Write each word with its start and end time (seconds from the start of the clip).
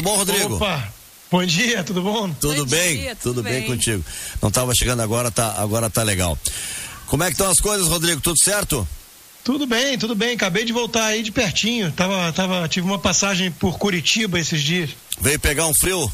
Tudo 0.00 0.08
bom, 0.12 0.16
Rodrigo? 0.16 0.54
Opa! 0.56 0.88
Bom 1.30 1.44
dia, 1.44 1.84
tudo 1.84 2.00
bom? 2.00 2.30
Tudo 2.40 2.64
Bom 2.64 2.70
bem? 2.70 2.96
dia, 2.96 3.14
tudo, 3.16 3.34
tudo 3.34 3.42
bem. 3.42 3.60
bem. 3.60 3.66
contigo. 3.66 4.02
Não 4.40 4.48
estava 4.48 4.74
chegando 4.74 5.00
agora, 5.02 5.30
tá, 5.30 5.56
agora 5.58 5.90
tá 5.90 6.02
legal. 6.02 6.38
Como 7.06 7.22
é 7.22 7.26
que 7.26 7.32
estão 7.32 7.50
as 7.50 7.60
coisas, 7.60 7.86
Rodrigo? 7.86 8.18
Tudo 8.18 8.38
certo? 8.42 8.88
Tudo 9.44 9.66
bem, 9.66 9.98
tudo 9.98 10.14
bem. 10.14 10.34
Acabei 10.34 10.64
de 10.64 10.72
voltar 10.72 11.04
aí 11.04 11.22
de 11.22 11.30
pertinho. 11.30 11.92
Tava, 11.92 12.32
tava, 12.32 12.66
tive 12.66 12.86
uma 12.86 12.98
passagem 12.98 13.50
por 13.50 13.78
Curitiba 13.78 14.40
esses 14.40 14.62
dias. 14.62 14.90
Veio 15.20 15.38
pegar 15.38 15.66
um 15.66 15.74
frio? 15.78 16.10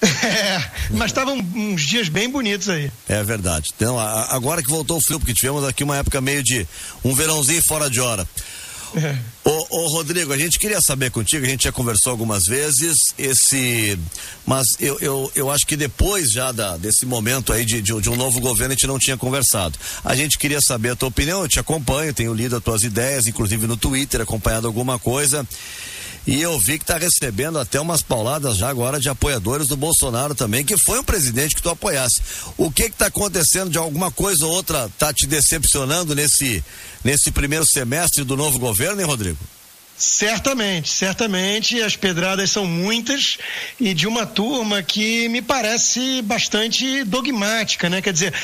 É, 0.22 0.62
mas 0.90 1.06
estavam 1.06 1.38
uns 1.54 1.82
dias 1.82 2.08
bem 2.10 2.28
bonitos 2.28 2.68
aí. 2.68 2.90
É 3.08 3.22
verdade. 3.24 3.70
Então, 3.74 3.98
agora 3.98 4.62
que 4.62 4.68
voltou 4.68 4.98
o 4.98 5.02
frio, 5.02 5.18
porque 5.18 5.32
tivemos 5.32 5.64
aqui 5.64 5.82
uma 5.82 5.96
época 5.96 6.20
meio 6.20 6.42
de 6.42 6.66
um 7.02 7.14
verãozinho 7.14 7.62
fora 7.66 7.88
de 7.88 8.00
hora. 8.00 8.28
É. 8.96 9.18
Ô, 9.44 9.66
ô, 9.70 9.88
Rodrigo, 9.88 10.32
a 10.32 10.38
gente 10.38 10.58
queria 10.58 10.80
saber 10.80 11.10
contigo, 11.10 11.44
a 11.44 11.48
gente 11.48 11.64
já 11.64 11.72
conversou 11.72 12.12
algumas 12.12 12.44
vezes, 12.44 12.94
esse. 13.18 13.98
Mas 14.46 14.66
eu, 14.78 14.98
eu, 15.00 15.32
eu 15.34 15.50
acho 15.50 15.66
que 15.66 15.76
depois 15.76 16.30
já 16.30 16.52
da, 16.52 16.76
desse 16.76 17.04
momento 17.04 17.52
aí 17.52 17.64
de, 17.64 17.82
de, 17.82 18.00
de 18.00 18.10
um 18.10 18.16
novo 18.16 18.40
governo, 18.40 18.72
a 18.72 18.76
gente 18.76 18.86
não 18.86 18.98
tinha 18.98 19.16
conversado. 19.16 19.78
A 20.04 20.14
gente 20.14 20.38
queria 20.38 20.60
saber 20.60 20.90
a 20.90 20.96
tua 20.96 21.08
opinião, 21.08 21.42
eu 21.42 21.48
te 21.48 21.58
acompanho, 21.58 22.14
tenho 22.14 22.32
lido 22.32 22.56
as 22.56 22.62
tuas 22.62 22.84
ideias, 22.84 23.26
inclusive 23.26 23.66
no 23.66 23.76
Twitter, 23.76 24.20
acompanhado 24.20 24.66
alguma 24.66 24.98
coisa. 24.98 25.46
E 26.26 26.40
eu 26.40 26.58
vi 26.58 26.78
que 26.78 26.86
tá 26.86 26.96
recebendo 26.96 27.58
até 27.58 27.78
umas 27.78 28.00
pauladas 28.02 28.56
já 28.56 28.68
agora 28.68 28.98
de 28.98 29.08
apoiadores 29.08 29.68
do 29.68 29.76
Bolsonaro 29.76 30.34
também, 30.34 30.64
que 30.64 30.76
foi 30.78 30.98
um 30.98 31.04
presidente 31.04 31.54
que 31.54 31.62
tu 31.62 31.68
apoiasse. 31.68 32.22
O 32.56 32.70
que 32.70 32.88
que 32.88 32.96
tá 32.96 33.06
acontecendo 33.06 33.70
de 33.70 33.76
alguma 33.76 34.10
coisa 34.10 34.46
ou 34.46 34.52
outra 34.52 34.90
tá 34.98 35.12
te 35.12 35.26
decepcionando 35.26 36.14
nesse, 36.14 36.64
nesse 37.02 37.30
primeiro 37.30 37.66
semestre 37.66 38.24
do 38.24 38.36
novo 38.36 38.58
governo, 38.58 39.00
hein, 39.00 39.06
Rodrigo? 39.06 39.38
Certamente, 39.96 40.88
certamente 40.92 41.80
as 41.80 41.94
pedradas 41.94 42.50
são 42.50 42.66
muitas 42.66 43.38
e 43.78 43.94
de 43.94 44.08
uma 44.08 44.26
turma 44.26 44.82
que 44.82 45.28
me 45.28 45.40
parece 45.40 46.20
bastante 46.22 47.04
dogmática, 47.04 47.88
né? 47.88 48.02
Quer 48.02 48.12
dizer, 48.12 48.34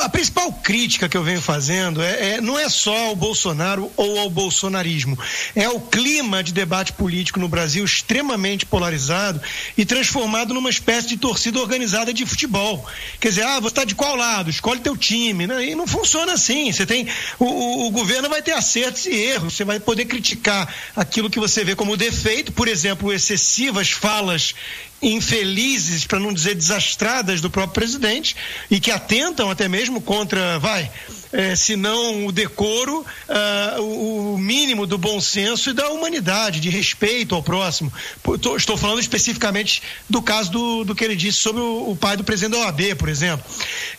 a 0.00 0.08
principal 0.10 0.52
crítica 0.52 1.08
que 1.08 1.16
eu 1.16 1.22
venho 1.24 1.40
fazendo 1.40 2.02
é, 2.02 2.34
é- 2.34 2.40
não 2.42 2.58
é 2.58 2.68
só 2.68 2.94
ao 3.06 3.16
Bolsonaro 3.16 3.90
ou 3.96 4.18
ao 4.18 4.28
bolsonarismo, 4.28 5.18
é 5.56 5.66
o 5.68 5.80
clima 5.80 6.42
de 6.42 6.52
debate 6.52 6.92
político 6.92 7.40
no 7.40 7.48
Brasil 7.48 7.82
extremamente 7.86 8.66
polarizado 8.66 9.40
e 9.78 9.86
transformado 9.86 10.52
numa 10.52 10.68
espécie 10.68 11.08
de 11.08 11.16
torcida 11.16 11.58
organizada 11.58 12.12
de 12.12 12.26
futebol. 12.26 12.86
Quer 13.18 13.30
dizer, 13.30 13.44
ah, 13.46 13.60
você 13.60 13.68
está 13.68 13.84
de 13.84 13.94
qual 13.94 14.14
lado? 14.14 14.50
Escolhe 14.50 14.80
teu 14.80 14.96
time, 14.96 15.46
né? 15.46 15.64
E 15.70 15.74
não 15.74 15.86
funciona 15.86 16.34
assim. 16.34 16.70
Você 16.70 16.84
tem 16.84 17.08
o, 17.38 17.46
o- 17.46 17.86
o 17.86 17.90
governo 17.90 18.28
vai 18.28 18.42
ter 18.42 18.52
acertos 18.52 19.06
e 19.06 19.14
erros. 19.14 19.54
Você 19.54 19.64
vai 19.64 19.80
poder 19.80 20.04
criticar 20.04 20.68
aquilo 20.98 21.30
que 21.30 21.38
você 21.38 21.64
vê 21.64 21.76
como 21.76 21.96
defeito, 21.96 22.52
por 22.52 22.66
exemplo, 22.66 23.12
excessivas 23.12 23.90
falas 23.92 24.54
infelizes, 25.00 26.04
para 26.04 26.18
não 26.18 26.32
dizer 26.32 26.54
desastradas, 26.54 27.40
do 27.40 27.50
próprio 27.50 27.74
presidente 27.74 28.34
e 28.70 28.80
que 28.80 28.90
atentam 28.90 29.50
até 29.50 29.68
mesmo 29.68 30.00
contra, 30.00 30.58
vai, 30.58 30.90
eh, 31.32 31.54
se 31.54 31.76
não 31.76 32.26
o 32.26 32.32
decoro, 32.32 33.04
ah, 33.28 33.76
o, 33.80 34.36
mínimo 34.38 34.86
do 34.86 34.98
bom 34.98 35.20
senso 35.20 35.70
e 35.70 35.72
da 35.72 35.88
humanidade, 35.90 36.60
de 36.60 36.68
respeito 36.68 37.34
ao 37.34 37.42
próximo. 37.42 37.92
Tô- 38.40 38.56
estou 38.56 38.76
falando 38.76 39.00
especificamente 39.00 39.82
do 40.08 40.20
caso 40.20 40.50
do, 40.50 40.84
do 40.84 40.94
que 40.94 41.04
ele 41.04 41.14
disse 41.14 41.38
sobre 41.38 41.60
o, 41.60 41.90
o 41.90 41.96
pai 41.96 42.16
do 42.16 42.24
presidente 42.24 42.58
da 42.58 42.66
OAB, 42.66 42.94
por 42.96 43.08
exemplo. 43.08 43.44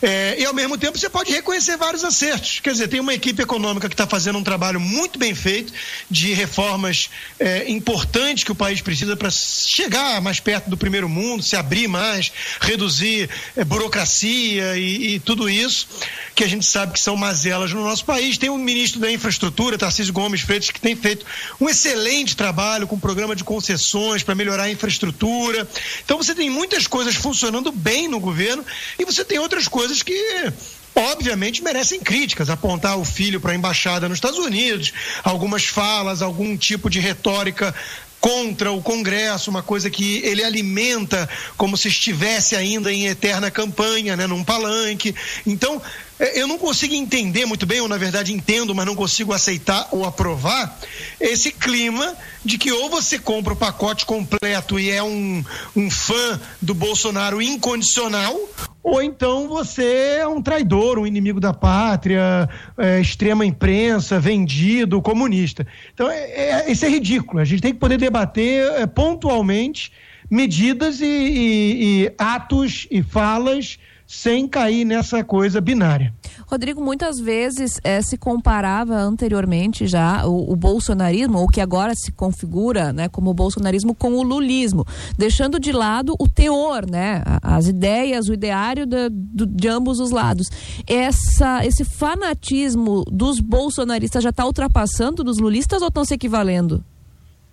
Eh, 0.02 0.36
e 0.40 0.44
ao 0.44 0.52
mesmo 0.52 0.76
tempo 0.76 0.98
você 0.98 1.08
pode 1.08 1.32
reconhecer 1.32 1.76
vários 1.76 2.04
acertos. 2.04 2.60
Quer 2.60 2.72
dizer, 2.72 2.88
tem 2.88 3.00
uma 3.00 3.14
equipe 3.14 3.42
econômica 3.42 3.88
que 3.88 3.94
está 3.94 4.06
fazendo 4.06 4.38
um 4.38 4.44
trabalho 4.44 4.80
muito 4.80 5.18
bem 5.18 5.34
feito 5.34 5.72
de 6.10 6.32
reformas 6.32 7.08
eh, 7.38 7.64
importantes 7.68 8.44
que 8.44 8.52
o 8.52 8.54
país 8.54 8.80
precisa 8.80 9.16
para 9.16 9.30
chegar 9.30 10.20
mais 10.20 10.40
perto 10.40 10.68
do 10.68 10.76
primeiro 10.76 10.89
mundo, 11.08 11.42
se 11.42 11.56
abrir 11.56 11.88
mais, 11.88 12.32
reduzir 12.60 13.28
eh, 13.56 13.64
burocracia 13.64 14.76
e, 14.76 15.14
e 15.14 15.20
tudo 15.20 15.48
isso 15.48 15.88
que 16.34 16.44
a 16.44 16.48
gente 16.48 16.64
sabe 16.64 16.92
que 16.92 17.00
são 17.00 17.16
mazelas 17.16 17.72
no 17.72 17.82
nosso 17.82 18.04
país. 18.04 18.38
Tem 18.38 18.48
um 18.50 18.58
ministro 18.58 19.00
da 19.00 19.10
Infraestrutura, 19.10 19.76
Tarcísio 19.76 20.12
Gomes 20.12 20.40
Freitas, 20.40 20.70
que 20.70 20.80
tem 20.80 20.96
feito 20.96 21.26
um 21.60 21.68
excelente 21.68 22.36
trabalho 22.36 22.86
com 22.86 22.96
o 22.96 23.00
programa 23.00 23.36
de 23.36 23.44
concessões 23.44 24.22
para 24.22 24.34
melhorar 24.34 24.64
a 24.64 24.70
infraestrutura. 24.70 25.68
Então 26.04 26.16
você 26.16 26.34
tem 26.34 26.48
muitas 26.48 26.86
coisas 26.86 27.14
funcionando 27.14 27.70
bem 27.70 28.08
no 28.08 28.18
governo 28.18 28.64
e 28.98 29.04
você 29.04 29.24
tem 29.24 29.38
outras 29.38 29.68
coisas 29.68 30.02
que 30.02 30.50
obviamente 30.94 31.62
merecem 31.62 32.00
críticas, 32.00 32.50
apontar 32.50 32.98
o 32.98 33.04
filho 33.04 33.40
para 33.40 33.52
a 33.52 33.54
embaixada 33.54 34.08
nos 34.08 34.16
Estados 34.16 34.38
Unidos, 34.38 34.92
algumas 35.22 35.64
falas, 35.64 36.22
algum 36.22 36.56
tipo 36.56 36.90
de 36.90 37.00
retórica 37.00 37.74
contra 38.20 38.70
o 38.70 38.82
Congresso, 38.82 39.50
uma 39.50 39.62
coisa 39.62 39.88
que 39.88 40.18
ele 40.18 40.44
alimenta 40.44 41.28
como 41.56 41.76
se 41.76 41.88
estivesse 41.88 42.54
ainda 42.54 42.92
em 42.92 43.06
eterna 43.06 43.50
campanha, 43.50 44.16
né, 44.16 44.26
num 44.26 44.44
palanque. 44.44 45.14
Então, 45.46 45.80
eh, 46.18 46.40
eu 46.40 46.46
não 46.46 46.58
consigo 46.58 46.92
entender 46.92 47.46
muito 47.46 47.64
bem, 47.64 47.80
ou 47.80 47.88
na 47.88 47.96
verdade 47.96 48.32
entendo, 48.32 48.74
mas 48.74 48.84
não 48.84 48.94
consigo 48.94 49.32
aceitar 49.32 49.88
ou 49.90 50.04
aprovar 50.04 50.78
esse 51.18 51.50
clima 51.50 52.14
de 52.44 52.58
que 52.58 52.70
ou 52.70 52.90
você 52.90 53.18
compra 53.18 53.54
o 53.54 53.56
pacote 53.56 54.04
completo 54.04 54.78
e 54.78 54.90
é 54.90 55.02
um, 55.02 55.42
um 55.74 55.90
fã 55.90 56.40
do 56.60 56.74
Bolsonaro 56.74 57.40
incondicional, 57.40 58.38
ou 58.82 59.02
então 59.02 59.46
você 59.48 60.18
é 60.20 60.26
um 60.26 60.40
traidor, 60.40 60.98
um 60.98 61.06
inimigo 61.06 61.38
da 61.40 61.52
pátria, 61.52 62.48
é, 62.78 63.00
extrema 63.00 63.44
imprensa, 63.44 64.18
vendido, 64.18 65.02
comunista. 65.02 65.66
Então, 65.92 66.10
é, 66.10 66.64
é- 66.66 66.72
isso 66.72 66.84
é 66.84 66.88
ridículo. 66.88 67.40
A 67.40 67.44
gente 67.44 67.60
tem 67.62 67.72
que 67.72 67.78
poder 67.78 67.98
debater 67.98 68.64
é, 68.80 68.86
pontualmente 68.86 69.92
medidas 70.30 71.00
e, 71.00 71.04
e- 71.04 72.02
e 72.04 72.12
atos 72.18 72.86
e 72.90 73.02
falas 73.02 73.78
sem 74.06 74.48
cair 74.48 74.84
nessa 74.84 75.22
coisa 75.22 75.60
binária. 75.60 76.12
Rodrigo, 76.50 76.82
muitas 76.82 77.18
vezes 77.20 77.78
eh, 77.84 78.02
se 78.02 78.16
comparava 78.18 78.96
anteriormente 78.96 79.86
já 79.86 80.26
o, 80.26 80.52
o 80.52 80.56
bolsonarismo, 80.56 81.38
ou 81.38 81.46
que 81.46 81.60
agora 81.60 81.94
se 81.94 82.10
configura 82.10 82.92
né, 82.92 83.08
como 83.08 83.32
bolsonarismo, 83.32 83.94
com 83.94 84.14
o 84.14 84.22
lulismo, 84.22 84.84
deixando 85.16 85.60
de 85.60 85.70
lado 85.70 86.14
o 86.18 86.28
teor, 86.28 86.90
né, 86.90 87.22
as 87.40 87.68
ideias, 87.68 88.28
o 88.28 88.34
ideário 88.34 88.86
do- 88.86 89.46
de 89.46 89.68
ambos 89.68 90.00
os 90.00 90.10
lados. 90.10 90.48
Essa, 90.86 91.64
esse 91.64 91.84
fanatismo 91.84 93.04
dos 93.10 93.38
bolsonaristas 93.40 94.22
já 94.24 94.30
está 94.30 94.44
ultrapassando 94.44 95.22
dos 95.22 95.38
lulistas 95.38 95.82
ou 95.82 95.88
estão 95.88 96.04
se 96.04 96.14
equivalendo? 96.14 96.84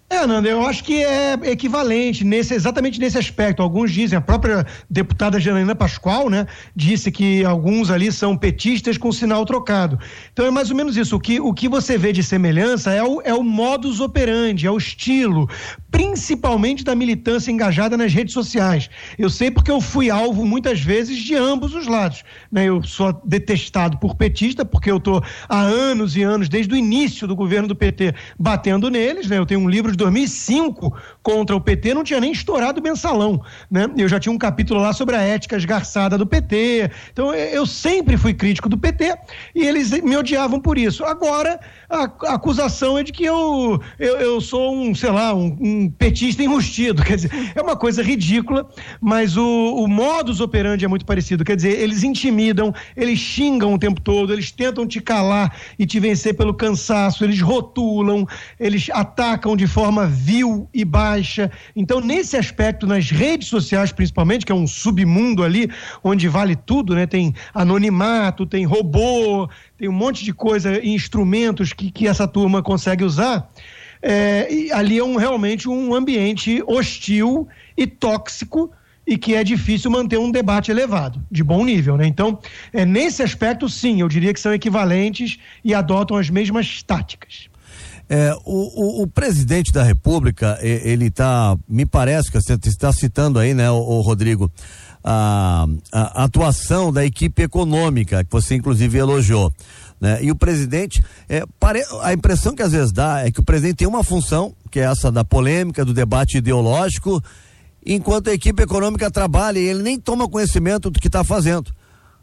É, 0.09 0.25
Nanda, 0.25 0.47
eu 0.47 0.66
acho 0.66 0.85
que 0.85 1.03
é 1.03 1.34
equivalente 1.44 2.23
nesse, 2.23 2.53
exatamente 2.53 2.97
nesse 2.97 3.18
aspecto. 3.18 3.62
Alguns 3.62 3.91
dizem, 3.91 4.18
a 4.18 4.22
própria 4.22 4.66
deputada 4.90 5.38
Janaína 5.38 5.75
Pascoal, 5.75 6.29
né, 6.29 6.47
disse 6.73 7.12
que 7.12 7.44
alguns 7.44 7.91
ali 7.91 8.09
são 8.09 8.38
petistas 8.38 8.97
com 8.97 9.12
sinal 9.12 9.45
trocado. 9.45 10.00
Então 10.31 10.45
é 10.45 10.51
mais 10.51 10.72
ou 10.72 10.78
menos 10.78 10.95
isso. 10.95 11.18
O 11.18 11.19
que, 11.19 11.41
o 11.41 11.53
que 11.53 11.68
você 11.68 11.97
vê 11.97 12.13
de 12.13 12.23
semelhança 12.23 12.94
é 12.94 13.03
o, 13.03 13.22
é 13.22 13.34
o 13.34 13.44
modus 13.44 14.00
operandi, 14.00 14.66
é 14.66 14.72
o 14.72 14.78
estilo, 14.78 15.50
principalmente 15.91 16.85
da 16.85 16.95
militância 16.95 17.51
engajada 17.51 17.97
nas 17.97 18.13
redes 18.13 18.34
sociais. 18.34 18.89
Eu 19.19 19.29
sei 19.29 19.51
porque 19.51 19.69
eu 19.69 19.81
fui 19.81 20.09
alvo 20.09 20.45
muitas 20.45 20.79
vezes 20.79 21.18
de 21.18 21.35
ambos 21.35 21.75
os 21.75 21.85
lados. 21.85 22.24
Né? 22.50 22.63
Eu 22.63 22.81
sou 22.81 23.12
detestado 23.25 23.97
por 23.97 24.16
petista, 24.16 24.63
porque 24.63 24.89
eu 24.89 24.97
estou 24.97 25.22
há 25.50 25.59
anos 25.59 26.16
e 26.16 26.24
anos, 26.24 26.47
desde 26.47 26.74
o 26.74 26.78
início 26.78 27.28
do 27.28 27.35
governo 27.35 27.68
do 27.68 27.75
PT, 27.75 28.16
batendo 28.39 28.89
neles. 28.89 29.28
Né? 29.28 29.38
Eu 29.38 29.45
tenho 29.45 29.59
um 29.59 29.69
livro 29.69 29.96
de 29.97 30.03
2005 30.03 30.95
contra 31.23 31.55
o 31.55 31.59
PT, 31.59 31.93
não 31.93 32.03
tinha 32.03 32.21
nem 32.21 32.31
estourado 32.31 32.79
o 32.79 32.83
mensalão. 32.83 33.41
Né? 33.69 33.89
Eu 33.97 34.07
já 34.07 34.19
tinha 34.19 34.31
um 34.31 34.37
capítulo 34.37 34.79
lá 34.79 34.93
sobre 34.93 35.15
a 35.15 35.21
ética 35.21 35.57
esgarçada 35.57 36.17
do 36.17 36.25
PT. 36.25 36.89
Então 37.11 37.33
eu 37.33 37.65
sempre 37.65 38.15
fui 38.15 38.33
crítico 38.33 38.69
do 38.69 38.77
PT 38.77 39.17
e 39.55 39.65
eles 39.65 39.91
me 39.91 40.15
odiavam 40.15 40.59
por 40.59 40.77
isso. 40.77 41.03
Agora 41.03 41.59
a, 41.89 42.03
a 42.27 42.35
acusação 42.35 42.97
é 42.97 43.03
de 43.03 43.11
que 43.11 43.25
eu, 43.25 43.81
eu, 43.97 44.15
eu 44.17 44.41
sou 44.41 44.75
um, 44.75 44.93
sei 44.93 45.09
lá, 45.09 45.33
um, 45.33 45.57
um 45.59 45.89
petista 45.89 46.43
enrustido. 46.43 47.01
Quer 47.07 47.15
dizer, 47.15 47.51
é 47.55 47.61
uma 47.61 47.75
coisa 47.75 48.03
ridícula, 48.03 48.69
mas 49.01 49.35
o, 49.35 49.43
o 49.43 49.88
modus 49.88 50.39
operandi 50.39 50.85
é 50.85 50.88
muito 50.88 51.05
parecido. 51.05 51.43
Quer 51.43 51.55
dizer, 51.55 51.79
eles 51.79 52.03
intimidam, 52.03 52.73
eles 52.95 53.19
xingam 53.19 53.73
o 53.73 53.79
tempo 53.79 54.00
todo, 54.00 54.31
eles 54.31 54.51
tentam 54.51 54.85
te 54.85 55.01
calar 55.01 55.55
e 55.79 55.85
te 55.85 56.00
vencer 56.00 56.35
pelo 56.35 56.53
cansaço, 56.53 57.23
eles 57.23 57.41
rotulam, 57.41 58.25
eles 58.59 58.89
atacam 58.91 59.55
de 59.55 59.65
forma 59.65 59.87
vil 60.07 60.69
e 60.74 60.84
baixa. 60.84 61.51
Então, 61.75 62.00
nesse 62.00 62.36
aspecto, 62.36 62.86
nas 62.86 63.10
redes 63.10 63.48
sociais 63.48 63.92
principalmente, 63.92 64.45
que 64.45 64.51
é 64.51 64.56
um 64.56 64.68
submundo 64.68 65.44
ali, 65.44 65.69
onde 66.04 66.28
vale 66.28 66.56
tudo, 66.56 66.95
né? 66.95 67.06
Tem 67.06 67.34
anonimato, 67.54 68.45
tem 68.45 68.66
robô, 68.66 69.50
tem 69.78 69.88
um 69.88 69.94
monte 69.94 70.24
de 70.24 70.34
coisa 70.34 70.80
e 70.84 70.89
instrumentos 70.89 71.74
que, 71.74 71.92
que 71.92 72.07
essa 72.07 72.28
turma 72.28 72.62
consegue 72.62 73.04
usar. 73.04 73.50
É, 74.01 74.69
ali 74.72 74.98
é 74.98 75.04
um, 75.04 75.16
realmente 75.16 75.68
um 75.68 75.94
ambiente 75.94 76.63
hostil 76.68 77.48
e 77.75 77.88
tóxico 77.88 78.72
e 79.07 79.18
que 79.18 79.34
é 79.34 79.44
difícil 79.44 79.89
manter 79.89 80.19
um 80.19 80.30
debate 80.30 80.69
elevado, 80.69 81.24
de 81.31 81.42
bom 81.42 81.63
nível, 81.63 81.95
né? 81.95 82.06
Então, 82.06 82.39
é, 82.74 82.86
nesse 82.86 83.24
aspecto, 83.24 83.69
sim, 83.69 84.01
eu 84.01 84.10
diria 84.10 84.34
que 84.34 84.39
são 84.39 84.54
equivalentes 84.54 85.39
e 85.63 85.74
adotam 85.74 86.18
as 86.18 86.30
mesmas 86.30 86.84
táticas. 86.84 87.50
É, 88.09 88.33
o, 88.45 89.01
o, 89.01 89.01
o, 89.04 89.07
presidente 89.07 89.71
da 89.71 89.83
República, 89.83 90.57
ele 90.62 91.07
está, 91.07 91.57
me 91.68 91.86
parece 91.86 92.31
que 92.31 92.39
você 92.39 92.54
está 92.54 92.94
citando 92.94 93.38
aí, 93.38 93.54
né, 93.54 93.69
o, 93.69 93.75
o 93.75 94.01
Rodrigo, 94.01 94.50
a, 95.04 95.65
a, 95.92 96.24
atuação 96.24 96.92
da 96.92 97.06
equipe 97.06 97.44
econômica, 97.44 98.24
que 98.24 98.31
você 98.31 98.56
inclusive 98.56 98.98
elogiou. 98.98 99.51
Né? 100.00 100.19
E 100.24 100.31
o 100.31 100.36
presidente, 100.36 101.04
é, 101.27 101.44
pare, 101.59 101.83
a 102.01 102.13
impressão 102.13 102.56
que 102.56 102.62
às 102.62 102.71
vezes 102.71 102.94
dá 102.94 103.25
é 103.25 103.31
que 103.31 103.42
o 103.42 103.44
presidente 103.44 103.77
tem 103.77 103.88
uma 103.88 104.04
função, 104.04 104.53
que 104.71 104.80
é 104.80 104.83
essa 104.83 105.12
da 105.12 105.25
polêmica, 105.25 105.83
do 105.83 105.94
debate 105.94 106.38
ideológico, 106.38 107.21
enquanto 107.86 108.30
a 108.30 108.33
equipe 108.33 108.63
econômica 108.63 109.12
trabalha 109.12 109.60
e 109.60 109.63
ele 109.63 109.81
nem 109.81 110.00
toma 110.00 110.30
conhecimento 110.30 110.89
do 110.89 111.00
que 111.00 111.07
está 111.07 111.24
fazendo. 111.24 111.71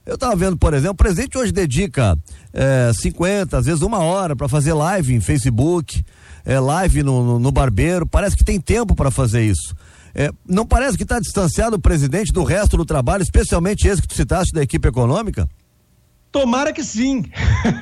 Eu 0.06 0.16
estava 0.16 0.36
vendo, 0.36 0.56
por 0.56 0.74
exemplo, 0.74 0.92
o 0.92 0.96
presidente 0.96 1.38
hoje 1.38 1.50
dedica 1.50 2.18
é, 2.52 2.92
50, 2.94 3.56
às 3.56 3.64
vezes 3.64 3.80
uma 3.80 3.98
hora 3.98 4.36
para 4.36 4.48
fazer 4.48 4.74
live 4.74 5.14
em 5.14 5.20
Facebook, 5.20 6.04
é, 6.44 6.60
live 6.60 7.02
no, 7.02 7.24
no, 7.24 7.38
no 7.38 7.50
barbeiro. 7.50 8.06
Parece 8.06 8.36
que 8.36 8.44
tem 8.44 8.60
tempo 8.60 8.94
para 8.94 9.10
fazer 9.10 9.42
isso. 9.42 9.74
É, 10.14 10.30
não 10.46 10.66
parece 10.66 10.96
que 10.96 11.02
está 11.02 11.18
distanciado 11.18 11.76
o 11.76 11.80
presidente 11.80 12.32
do 12.32 12.44
resto 12.44 12.76
do 12.76 12.84
trabalho, 12.84 13.22
especialmente 13.22 13.88
esse 13.88 14.02
que 14.02 14.08
tu 14.08 14.14
citaste 14.14 14.52
da 14.52 14.62
equipe 14.62 14.86
econômica? 14.86 15.48
Tomara 16.34 16.72
que 16.72 16.82
sim. 16.82 17.22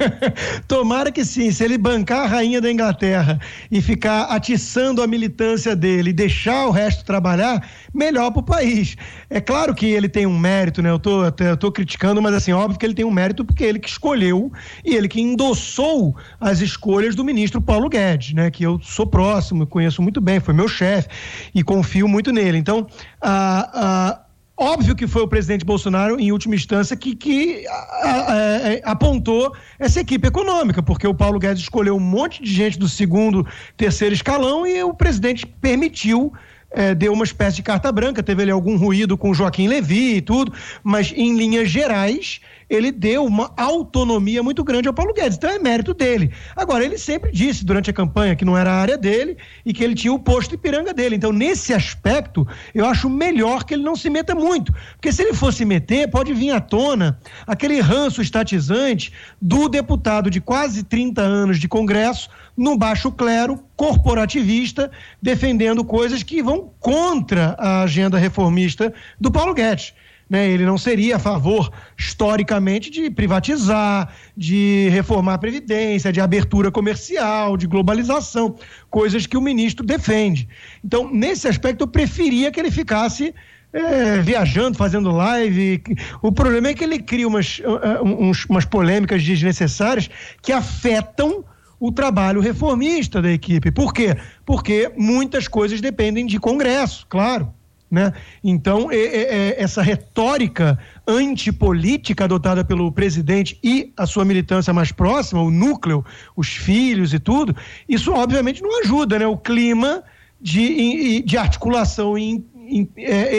Tomara 0.69 1.11
que 1.11 1.25
sim. 1.25 1.51
Se 1.51 1.65
ele 1.65 1.79
bancar 1.79 2.25
a 2.25 2.27
rainha 2.27 2.61
da 2.61 2.71
Inglaterra 2.71 3.41
e 3.71 3.81
ficar 3.81 4.25
atiçando 4.25 5.03
a 5.03 5.07
militância 5.07 5.75
dele 5.75 6.13
deixar 6.13 6.67
o 6.67 6.71
resto 6.71 7.03
trabalhar, 7.03 7.67
melhor 7.95 8.31
para 8.31 8.41
o 8.41 8.43
país. 8.43 8.95
É 9.31 9.41
claro 9.41 9.75
que 9.75 9.87
ele 9.87 10.07
tem 10.07 10.27
um 10.27 10.39
mérito, 10.39 10.83
né? 10.83 10.91
Eu 10.91 10.99
tô, 10.99 11.25
eu 11.25 11.57
tô 11.57 11.73
criticando, 11.73 12.21
mas 12.21 12.35
assim, 12.35 12.53
óbvio 12.53 12.79
que 12.79 12.85
ele 12.85 12.93
tem 12.93 13.07
um 13.07 13.11
mérito 13.11 13.43
porque 13.43 13.65
ele 13.65 13.79
que 13.79 13.89
escolheu 13.89 14.53
e 14.85 14.95
ele 14.95 15.09
que 15.09 15.23
endossou 15.23 16.15
as 16.39 16.61
escolhas 16.61 17.15
do 17.15 17.25
ministro 17.25 17.59
Paulo 17.59 17.89
Guedes, 17.89 18.35
né? 18.35 18.51
Que 18.51 18.65
eu 18.65 18.79
sou 18.83 19.07
próximo, 19.07 19.67
conheço 19.67 20.03
muito 20.03 20.21
bem, 20.21 20.41
foi 20.41 20.53
meu 20.53 20.69
chefe 20.69 21.09
e 21.55 21.63
confio 21.63 22.07
muito 22.07 22.31
nele. 22.31 22.59
Então, 22.59 22.87
a. 23.19 24.19
a 24.19 24.22
Óbvio 24.63 24.95
que 24.95 25.09
foi 25.09 25.23
o 25.23 25.27
presidente 25.27 25.65
Bolsonaro, 25.65 26.21
em 26.21 26.31
última 26.31 26.55
instância, 26.55 26.97
que, 26.97 27.17
que 27.17 27.67
a, 27.67 28.33
a, 28.33 28.37
é, 28.71 28.81
apontou 28.85 29.53
essa 29.77 29.99
equipe 29.99 30.29
econômica, 30.29 30.81
porque 30.81 31.05
o 31.05 31.13
Paulo 31.13 31.41
Guedes 31.41 31.65
escolheu 31.65 31.97
um 31.97 32.01
monte 32.01 32.41
de 32.41 32.53
gente 32.53 32.79
do 32.79 32.89
segundo, 32.89 33.45
terceiro 33.77 34.15
escalão 34.15 34.65
e 34.65 34.81
o 34.85 34.95
presidente 34.95 35.45
permitiu 35.45 36.33
é, 36.73 36.95
deu 36.95 37.13
uma 37.13 37.25
espécie 37.25 37.57
de 37.57 37.63
carta 37.63 37.91
branca, 37.93 38.23
teve 38.23 38.43
ali 38.43 38.51
algum 38.51 38.77
ruído 38.77 39.17
com 39.17 39.35
Joaquim 39.35 39.69
Levi 39.69 40.17
e 40.17 40.21
tudo, 40.21 40.53
mas 40.83 41.13
em 41.15 41.37
linhas 41.37 41.71
gerais 41.71 42.41
ele 42.73 42.91
deu 42.91 43.27
uma 43.27 43.53
autonomia 43.55 44.43
muito 44.43 44.65
grande 44.65 44.89
ao 44.89 44.95
Paulo 44.95 45.13
Guedes, 45.13 45.37
então 45.37 45.51
é 45.51 45.59
mérito 45.59 45.93
dele. 45.93 46.33
Agora, 46.57 46.83
ele 46.83 46.97
sempre 46.97 47.31
disse 47.31 47.67
durante 47.67 47.91
a 47.91 47.93
campanha 47.93 48.35
que 48.35 48.47
não 48.47 48.57
era 48.57 48.73
a 48.73 48.77
área 48.77 48.97
dele 48.97 49.37
e 49.65 49.75
que 49.75 49.85
ele 49.85 49.95
tinha 49.95 50.13
o 50.13 50.19
posto 50.19 50.55
Ipiranga 50.55 50.95
dele. 50.95 51.15
Então, 51.15 51.33
nesse 51.33 51.75
aspecto, 51.75 52.49
eu 52.75 52.87
acho 52.87 53.11
melhor 53.11 53.65
que 53.65 53.75
ele 53.75 53.83
não 53.83 53.95
se 53.95 54.09
meta 54.09 54.35
muito, 54.35 54.73
porque 54.95 55.13
se 55.13 55.21
ele 55.21 55.35
fosse 55.35 55.67
meter, 55.67 56.09
pode 56.09 56.33
vir 56.33 56.53
à 56.53 56.61
tona 56.61 57.21
aquele 57.47 57.79
ranço 57.79 58.23
estatizante 58.23 59.13
do 59.41 59.69
deputado 59.69 60.31
de 60.31 60.41
quase 60.41 60.83
30 60.83 61.21
anos 61.21 61.59
de 61.59 61.69
Congresso 61.69 62.31
no 62.57 62.77
baixo 62.77 63.11
clero, 63.11 63.63
corporativista, 63.77 64.91
defendendo 65.21 65.85
coisas 65.85 66.23
que 66.23 66.43
vão 66.43 66.71
contra 66.79 67.57
a 67.59 67.83
agenda 67.83 68.19
reformista 68.19 68.93
do 69.21 69.31
Paulo 69.31 69.55
Guedes. 69.55 69.95
Né? 70.29 70.49
Ele 70.49 70.65
não 70.65 70.79
seria 70.79 71.17
a 71.17 71.19
favor, 71.19 71.71
historicamente, 71.99 72.91
de 72.91 73.11
privatizar, 73.11 74.15
de 74.35 74.89
reformar 74.91 75.35
a 75.35 75.39
Previdência, 75.39 76.13
de 76.13 76.21
abertura 76.21 76.71
comercial, 76.71 77.57
de 77.57 77.67
globalização, 77.67 78.57
coisas 78.89 79.27
que 79.27 79.37
o 79.37 79.43
ministro 79.43 79.85
defende. 79.85 80.49
Então, 80.83 81.13
nesse 81.13 81.49
aspecto, 81.49 81.83
eu 81.83 81.89
preferia 81.89 82.51
que 82.51 82.59
ele 82.59 82.71
ficasse 82.71 83.35
é, 83.73 84.21
viajando, 84.21 84.77
fazendo 84.77 85.11
live. 85.11 85.83
O 86.23 86.31
problema 86.31 86.69
é 86.69 86.75
que 86.75 86.85
ele 86.85 86.99
cria 86.99 87.27
umas, 87.27 87.59
uh, 87.59 88.05
uns, 88.05 88.45
umas 88.47 88.65
polêmicas 88.65 89.23
desnecessárias 89.23 90.09
que 90.41 90.53
afetam 90.53 91.45
o 91.83 91.91
trabalho 91.91 92.41
reformista 92.41 93.21
da 93.21 93.29
equipe. 93.29 93.73
Por 93.73 93.93
quê? 93.93 94.17
Porque 94.47 94.93
muitas 94.97 95.49
coisas 95.49 95.81
dependem 95.81 96.25
de 96.25 96.39
Congresso, 96.39 97.05
claro. 97.09 97.53
Né? 97.91 98.13
Então, 98.43 98.89
é, 98.89 98.97
é, 98.97 99.21
é, 99.21 99.61
essa 99.61 99.83
retórica 99.83 100.79
antipolítica 101.09 102.23
adotada 102.23 102.65
pelo 102.65 102.93
presidente 102.93 103.59
e 103.65 103.93
a 103.97 104.07
sua 104.07 104.25
militância 104.25 104.73
mais 104.73 104.93
próxima, 104.93 105.43
o 105.43 105.51
núcleo, 105.51 106.05
os 106.37 106.51
filhos 106.51 107.13
e 107.13 107.19
tudo, 107.19 107.55
isso 107.89 108.13
obviamente 108.13 108.63
não 108.63 108.81
ajuda 108.81 109.19
né? 109.19 109.27
o 109.27 109.37
clima 109.37 110.05
de, 110.41 111.21
de 111.23 111.37
articulação 111.37 112.17
e 112.17 112.45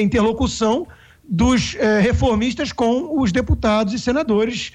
interlocução 0.01 0.86
dos 1.24 1.78
reformistas 2.01 2.74
com 2.74 3.22
os 3.22 3.31
deputados 3.31 3.94
e 3.94 4.00
senadores 4.00 4.74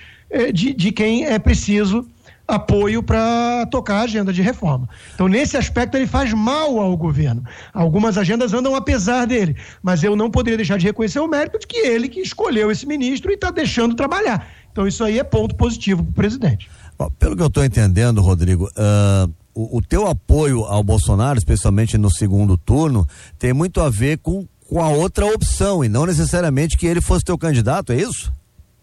de, 0.55 0.73
de 0.73 0.91
quem 0.91 1.27
é 1.27 1.39
preciso 1.39 2.09
apoio 2.49 3.03
para 3.03 3.67
tocar 3.67 3.97
a 3.97 4.03
agenda 4.03 4.33
de 4.33 4.41
reforma. 4.41 4.89
Então, 5.15 5.29
nesse 5.29 5.57
aspecto, 5.57 5.99
ele 5.99 6.07
faz 6.07 6.33
mal 6.33 6.81
ao 6.81 6.97
governo. 6.97 7.45
Algumas 7.75 8.17
agendas 8.17 8.55
andam 8.55 8.75
apesar 8.75 9.27
dele, 9.27 9.55
mas 9.83 10.03
eu 10.03 10.17
não 10.17 10.31
poderia 10.31 10.57
deixar 10.57 10.79
de 10.79 10.87
reconhecer 10.87 11.21
o 11.21 11.29
mérito 11.29 11.59
de 11.59 11.67
que 11.67 11.77
ele 11.77 12.09
que 12.09 12.21
escolheu 12.21 12.71
esse 12.71 12.87
ministro 12.87 13.31
e 13.31 13.35
está 13.35 13.51
deixando 13.51 13.95
trabalhar. 13.95 14.49
Então, 14.73 14.89
isso 14.89 15.05
aí 15.05 15.19
é 15.19 15.25
ponto 15.25 15.55
positivo 15.57 16.03
para 16.03 16.11
o 16.11 16.15
presidente. 16.15 16.71
Bom, 16.99 17.11
pelo 17.19 17.37
que 17.37 17.43
eu 17.43 17.49
estou 17.49 17.65
entendendo, 17.65 18.23
Rodrigo, 18.23 18.65
uh, 18.65 19.33
o, 19.55 19.79
o 19.79 19.83
teu 19.83 20.07
apoio 20.07 20.65
ao 20.65 20.83
Bolsonaro, 20.83 21.39
especialmente 21.39 21.99
no 21.99 22.11
segundo 22.11 22.57
turno, 22.57 23.07
tem 23.39 23.53
muito 23.53 23.81
a 23.81 23.91
ver 23.91 24.19
com, 24.19 24.47
com 24.69 24.81
a 24.81 24.89
outra 24.89 25.27
opção 25.27 25.85
e 25.85 25.89
não 25.89 26.07
necessariamente 26.07 26.79
que 26.79 26.87
ele 26.87 27.01
fosse 27.01 27.25
teu 27.25 27.37
candidato, 27.37 27.93
é 27.93 27.97
isso? 27.97 28.33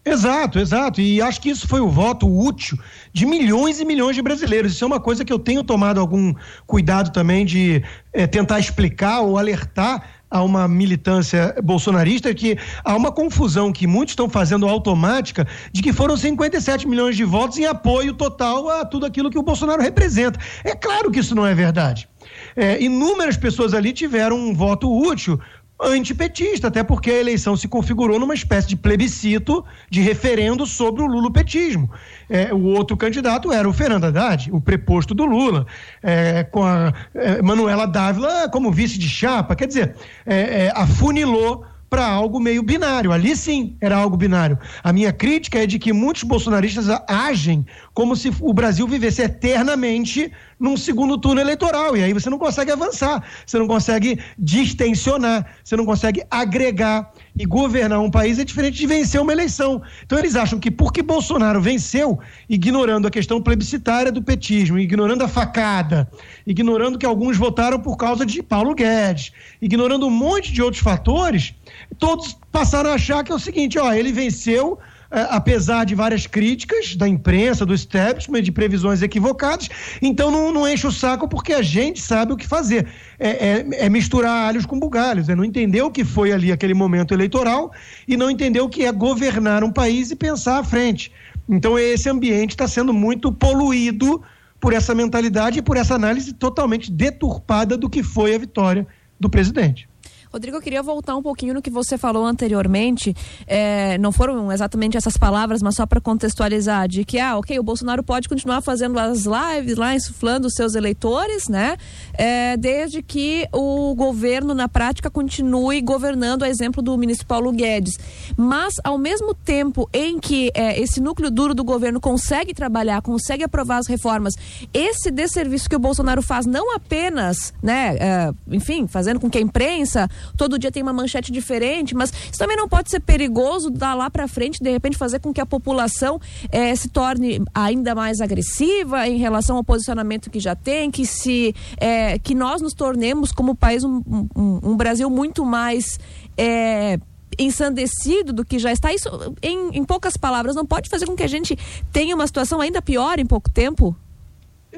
Exato, 0.06 0.60
exato. 0.60 1.00
E 1.00 1.20
acho 1.20 1.40
que 1.40 1.50
isso 1.50 1.66
foi 1.66 1.80
o 1.80 1.88
voto 1.88 2.28
útil 2.28 2.78
de 3.12 3.26
milhões 3.26 3.80
e 3.80 3.84
milhões 3.84 4.14
de 4.14 4.22
brasileiros. 4.22 4.72
Isso 4.72 4.84
é 4.84 4.86
uma 4.86 5.00
coisa 5.00 5.24
que 5.24 5.32
eu 5.32 5.38
tenho 5.38 5.64
tomado 5.64 5.98
algum 5.98 6.32
cuidado 6.64 7.10
também 7.10 7.44
de 7.44 7.82
é, 8.12 8.24
tentar 8.24 8.60
explicar 8.60 9.22
ou 9.22 9.36
alertar 9.36 10.08
a 10.30 10.44
uma 10.44 10.68
militância 10.68 11.56
bolsonarista 11.62 12.32
que 12.32 12.56
há 12.84 12.94
uma 12.94 13.10
confusão 13.10 13.72
que 13.72 13.86
muitos 13.86 14.12
estão 14.12 14.28
fazendo 14.28 14.68
automática 14.68 15.46
de 15.72 15.82
que 15.82 15.92
foram 15.92 16.16
57 16.16 16.86
milhões 16.86 17.16
de 17.16 17.24
votos 17.24 17.58
em 17.58 17.64
apoio 17.64 18.14
total 18.14 18.68
a 18.70 18.84
tudo 18.84 19.06
aquilo 19.06 19.28
que 19.28 19.38
o 19.38 19.42
Bolsonaro 19.42 19.82
representa. 19.82 20.38
É 20.62 20.76
claro 20.76 21.10
que 21.10 21.18
isso 21.18 21.34
não 21.34 21.44
é 21.44 21.54
verdade. 21.54 22.08
É, 22.54 22.80
inúmeras 22.80 23.36
pessoas 23.36 23.74
ali 23.74 23.92
tiveram 23.92 24.36
um 24.36 24.54
voto 24.54 24.88
útil 24.88 25.40
antipetista, 25.80 26.68
até 26.68 26.82
porque 26.82 27.10
a 27.10 27.20
eleição 27.20 27.56
se 27.56 27.68
configurou 27.68 28.18
numa 28.18 28.34
espécie 28.34 28.68
de 28.68 28.76
plebiscito 28.76 29.64
de 29.90 30.00
referendo 30.00 30.66
sobre 30.66 31.02
o 31.02 31.06
lulopetismo. 31.06 31.90
É, 32.28 32.52
o 32.52 32.62
outro 32.64 32.96
candidato 32.96 33.52
era 33.52 33.68
o 33.68 33.72
Fernando 33.72 34.04
Haddad, 34.04 34.50
o 34.50 34.60
preposto 34.60 35.14
do 35.14 35.24
Lula, 35.24 35.66
é, 36.02 36.44
com 36.44 36.64
a 36.64 36.92
é, 37.14 37.42
Manuela 37.42 37.86
Dávila 37.86 38.48
como 38.48 38.72
vice 38.72 38.98
de 38.98 39.08
chapa. 39.08 39.54
Quer 39.54 39.66
dizer, 39.66 39.94
é, 40.24 40.66
é, 40.66 40.72
afunilou 40.74 41.64
para 41.88 42.06
algo 42.06 42.40
meio 42.40 42.62
binário. 42.62 43.12
Ali 43.12 43.36
sim 43.36 43.76
era 43.80 43.96
algo 43.96 44.16
binário. 44.16 44.58
A 44.82 44.92
minha 44.92 45.12
crítica 45.12 45.62
é 45.62 45.66
de 45.66 45.78
que 45.78 45.92
muitos 45.92 46.22
bolsonaristas 46.22 46.86
agem 47.08 47.64
como 47.94 48.16
se 48.16 48.32
o 48.40 48.52
Brasil 48.52 48.86
vivesse 48.86 49.22
eternamente 49.22 50.30
num 50.58 50.76
segundo 50.76 51.18
turno 51.18 51.40
eleitoral. 51.40 51.96
E 51.96 52.02
aí 52.02 52.12
você 52.12 52.30
não 52.30 52.38
consegue 52.38 52.70
avançar, 52.70 53.22
você 53.44 53.58
não 53.58 53.66
consegue 53.66 54.18
distensionar, 54.38 55.46
você 55.62 55.76
não 55.76 55.84
consegue 55.84 56.22
agregar. 56.30 57.12
E 57.38 57.44
governar 57.44 58.00
um 58.00 58.10
país 58.10 58.38
é 58.38 58.44
diferente 58.44 58.78
de 58.78 58.86
vencer 58.86 59.20
uma 59.20 59.32
eleição. 59.32 59.82
Então 60.02 60.18
eles 60.18 60.36
acham 60.36 60.58
que 60.58 60.70
porque 60.70 61.02
Bolsonaro 61.02 61.60
venceu, 61.60 62.18
ignorando 62.48 63.06
a 63.06 63.10
questão 63.10 63.42
plebiscitária 63.42 64.10
do 64.10 64.22
petismo, 64.22 64.78
ignorando 64.78 65.22
a 65.22 65.28
facada, 65.28 66.10
ignorando 66.46 66.98
que 66.98 67.04
alguns 67.04 67.36
votaram 67.36 67.78
por 67.78 67.98
causa 67.98 68.24
de 68.24 68.42
Paulo 68.42 68.74
Guedes, 68.74 69.32
ignorando 69.60 70.06
um 70.06 70.10
monte 70.10 70.50
de 70.50 70.62
outros 70.62 70.82
fatores, 70.82 71.54
todos 71.98 72.36
passaram 72.50 72.90
a 72.90 72.94
achar 72.94 73.22
que 73.24 73.32
é 73.32 73.34
o 73.34 73.38
seguinte: 73.38 73.78
ó, 73.78 73.92
ele 73.92 74.12
venceu 74.12 74.78
é, 75.10 75.26
apesar 75.30 75.84
de 75.84 75.94
várias 75.94 76.26
críticas 76.26 76.96
da 76.96 77.06
imprensa, 77.06 77.64
do 77.64 77.72
establishment, 77.72 78.42
de 78.42 78.50
previsões 78.50 79.02
equivocadas, 79.02 79.68
então 80.02 80.30
não, 80.30 80.52
não 80.52 80.68
enche 80.68 80.86
o 80.86 80.90
saco 80.92 81.28
porque 81.28 81.52
a 81.52 81.62
gente 81.62 82.00
sabe 82.00 82.32
o 82.32 82.36
que 82.36 82.46
fazer. 82.46 82.88
É, 83.18 83.28
é, 83.28 83.66
é 83.86 83.88
misturar 83.88 84.48
alhos 84.48 84.66
com 84.66 84.78
bugalhos, 84.78 85.28
é 85.28 85.34
não 85.34 85.44
entender 85.44 85.80
o 85.82 85.90
que 85.90 86.04
foi 86.04 86.32
ali 86.32 86.50
aquele 86.50 86.74
momento 86.74 87.14
eleitoral 87.14 87.72
e 88.06 88.16
não 88.16 88.28
entender 88.28 88.60
o 88.60 88.68
que 88.68 88.84
é 88.84 88.90
governar 88.90 89.62
um 89.62 89.70
país 89.70 90.10
e 90.10 90.16
pensar 90.16 90.58
à 90.58 90.64
frente. 90.64 91.12
Então 91.48 91.78
esse 91.78 92.08
ambiente 92.08 92.50
está 92.50 92.66
sendo 92.66 92.92
muito 92.92 93.30
poluído 93.30 94.20
por 94.58 94.72
essa 94.72 94.94
mentalidade 94.94 95.60
e 95.60 95.62
por 95.62 95.76
essa 95.76 95.94
análise 95.94 96.32
totalmente 96.32 96.90
deturpada 96.90 97.76
do 97.76 97.88
que 97.88 98.02
foi 98.02 98.34
a 98.34 98.38
vitória 98.38 98.86
do 99.20 99.30
presidente. 99.30 99.88
Rodrigo, 100.32 100.56
eu 100.56 100.60
queria 100.60 100.82
voltar 100.82 101.16
um 101.16 101.22
pouquinho 101.22 101.54
no 101.54 101.62
que 101.62 101.70
você 101.70 101.96
falou 101.96 102.24
anteriormente. 102.24 103.14
É, 103.46 103.96
não 103.98 104.12
foram 104.12 104.50
exatamente 104.52 104.96
essas 104.96 105.16
palavras, 105.16 105.62
mas 105.62 105.74
só 105.74 105.86
para 105.86 106.00
contextualizar, 106.00 106.88
de 106.88 107.04
que, 107.04 107.18
ah, 107.18 107.36
ok, 107.38 107.58
o 107.58 107.62
Bolsonaro 107.62 108.02
pode 108.02 108.28
continuar 108.28 108.60
fazendo 108.60 108.98
as 108.98 109.24
lives 109.24 109.76
lá, 109.76 109.94
insuflando 109.94 110.46
os 110.46 110.54
seus 110.54 110.74
eleitores, 110.74 111.48
né? 111.48 111.76
É, 112.14 112.56
desde 112.56 113.02
que 113.02 113.46
o 113.52 113.94
governo, 113.94 114.54
na 114.54 114.68
prática, 114.68 115.10
continue 115.10 115.80
governando, 115.80 116.42
a 116.42 116.48
exemplo 116.48 116.82
do 116.82 116.96
ministro 116.96 117.26
Paulo 117.26 117.52
Guedes. 117.52 117.94
Mas, 118.36 118.74
ao 118.84 118.98
mesmo 118.98 119.34
tempo 119.34 119.88
em 119.92 120.18
que 120.18 120.50
é, 120.54 120.80
esse 120.80 121.00
núcleo 121.00 121.30
duro 121.30 121.54
do 121.54 121.64
governo 121.64 122.00
consegue 122.00 122.52
trabalhar, 122.52 123.00
consegue 123.02 123.44
aprovar 123.44 123.78
as 123.78 123.86
reformas, 123.86 124.34
esse 124.72 125.10
desserviço 125.10 125.68
que 125.68 125.76
o 125.76 125.78
Bolsonaro 125.78 126.22
faz, 126.22 126.46
não 126.46 126.74
apenas, 126.74 127.52
né, 127.62 127.96
é, 127.98 128.32
enfim, 128.50 128.86
fazendo 128.86 129.20
com 129.20 129.30
que 129.30 129.38
a 129.38 129.40
imprensa 129.40 130.08
todo 130.36 130.58
dia 130.58 130.70
tem 130.70 130.82
uma 130.82 130.92
manchete 130.92 131.32
diferente, 131.32 131.94
mas 131.94 132.10
isso 132.10 132.38
também 132.38 132.56
não 132.56 132.68
pode 132.68 132.90
ser 132.90 133.00
perigoso 133.00 133.70
dar 133.70 133.94
lá 133.94 134.10
para 134.10 134.26
frente, 134.28 134.62
de 134.62 134.70
repente 134.70 134.96
fazer 134.96 135.20
com 135.20 135.32
que 135.32 135.40
a 135.40 135.46
população 135.46 136.20
é, 136.50 136.74
se 136.74 136.88
torne 136.88 137.42
ainda 137.54 137.94
mais 137.94 138.20
agressiva 138.20 139.06
em 139.06 139.18
relação 139.18 139.56
ao 139.56 139.64
posicionamento 139.64 140.30
que 140.30 140.40
já 140.40 140.54
tem, 140.54 140.90
que 140.90 141.06
se 141.06 141.54
é, 141.78 142.18
que 142.18 142.34
nós 142.34 142.60
nos 142.60 142.74
tornemos 142.74 143.32
como 143.32 143.54
país 143.54 143.84
um, 143.84 144.02
um, 144.36 144.60
um 144.70 144.76
Brasil 144.76 145.08
muito 145.10 145.44
mais 145.44 145.98
é, 146.36 146.98
ensandecido 147.38 148.32
do 148.32 148.44
que 148.44 148.58
já 148.58 148.72
está. 148.72 148.92
Isso, 148.92 149.08
em, 149.42 149.78
em 149.78 149.84
poucas 149.84 150.16
palavras, 150.16 150.54
não 150.54 150.64
pode 150.64 150.88
fazer 150.88 151.06
com 151.06 151.16
que 151.16 151.22
a 151.22 151.28
gente 151.28 151.56
tenha 151.92 152.14
uma 152.14 152.26
situação 152.26 152.60
ainda 152.60 152.80
pior 152.80 153.18
em 153.18 153.26
pouco 153.26 153.50
tempo? 153.50 153.96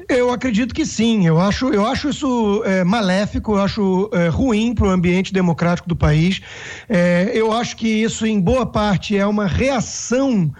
Eu 0.07 0.31
acredito 0.31 0.73
que 0.73 0.85
sim. 0.85 1.25
Eu 1.25 1.39
acho, 1.39 1.69
eu 1.73 1.85
acho 1.85 2.09
isso 2.09 2.63
é, 2.65 2.83
maléfico, 2.83 3.53
eu 3.53 3.61
acho 3.61 4.09
é, 4.13 4.27
ruim 4.27 4.73
para 4.73 4.87
o 4.87 4.89
ambiente 4.89 5.33
democrático 5.33 5.87
do 5.89 5.95
país. 5.95 6.41
É, 6.87 7.31
eu 7.33 7.51
acho 7.51 7.75
que 7.75 7.87
isso, 7.87 8.25
em 8.25 8.39
boa 8.39 8.65
parte, 8.65 9.17
é 9.17 9.25
uma 9.25 9.47
reação 9.47 10.51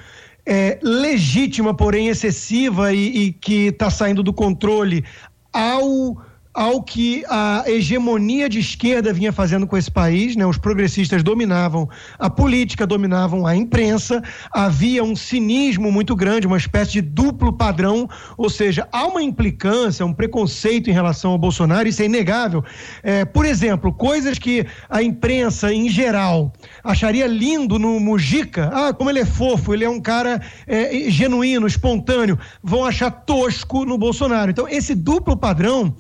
é, 0.45 0.79
legítima, 0.81 1.73
porém 1.73 2.07
excessiva 2.07 2.93
e, 2.93 3.25
e 3.25 3.33
que 3.33 3.67
está 3.67 3.89
saindo 3.89 4.23
do 4.23 4.33
controle 4.33 5.05
ao 5.53 6.17
ao 6.59 6.83
que 6.83 7.23
a 7.29 7.63
hegemonia 7.67 8.49
de 8.49 8.59
esquerda 8.59 9.13
vinha 9.13 9.31
fazendo 9.31 9.65
com 9.65 9.77
esse 9.77 9.89
país, 9.89 10.35
né? 10.35 10.45
Os 10.45 10.57
progressistas 10.57 11.23
dominavam 11.23 11.87
a 12.19 12.29
política, 12.29 12.85
dominavam 12.85 13.47
a 13.47 13.55
imprensa, 13.55 14.21
havia 14.51 15.01
um 15.01 15.15
cinismo 15.15 15.89
muito 15.89 16.17
grande, 16.17 16.47
uma 16.47 16.57
espécie 16.57 16.91
de 16.91 17.01
duplo 17.01 17.53
padrão, 17.53 18.09
ou 18.37 18.49
seja, 18.49 18.85
há 18.91 19.05
uma 19.05 19.23
implicância, 19.23 20.05
um 20.05 20.11
preconceito 20.11 20.89
em 20.89 20.93
relação 20.93 21.31
ao 21.31 21.37
Bolsonaro, 21.37 21.87
isso 21.87 22.01
é 22.01 22.05
inegável. 22.07 22.61
É, 23.03 23.23
por 23.23 23.45
exemplo, 23.45 23.93
coisas 23.93 24.37
que 24.37 24.65
a 24.89 25.01
imprensa 25.01 25.73
em 25.73 25.87
geral 25.87 26.51
acharia 26.83 27.25
lindo 27.25 27.79
no 27.79 28.01
Mujica, 28.01 28.69
ah, 28.73 28.93
como 28.93 29.09
ele 29.09 29.19
é 29.19 29.25
fofo, 29.25 29.73
ele 29.73 29.85
é 29.85 29.89
um 29.89 30.01
cara 30.01 30.41
é, 30.67 31.09
genuíno, 31.09 31.65
espontâneo, 31.65 32.37
vão 32.61 32.83
achar 32.83 33.11
tosco 33.11 33.85
no 33.85 33.97
Bolsonaro. 33.97 34.51
Então, 34.51 34.67
esse 34.67 34.93
duplo 34.93 35.37
padrão 35.37 35.95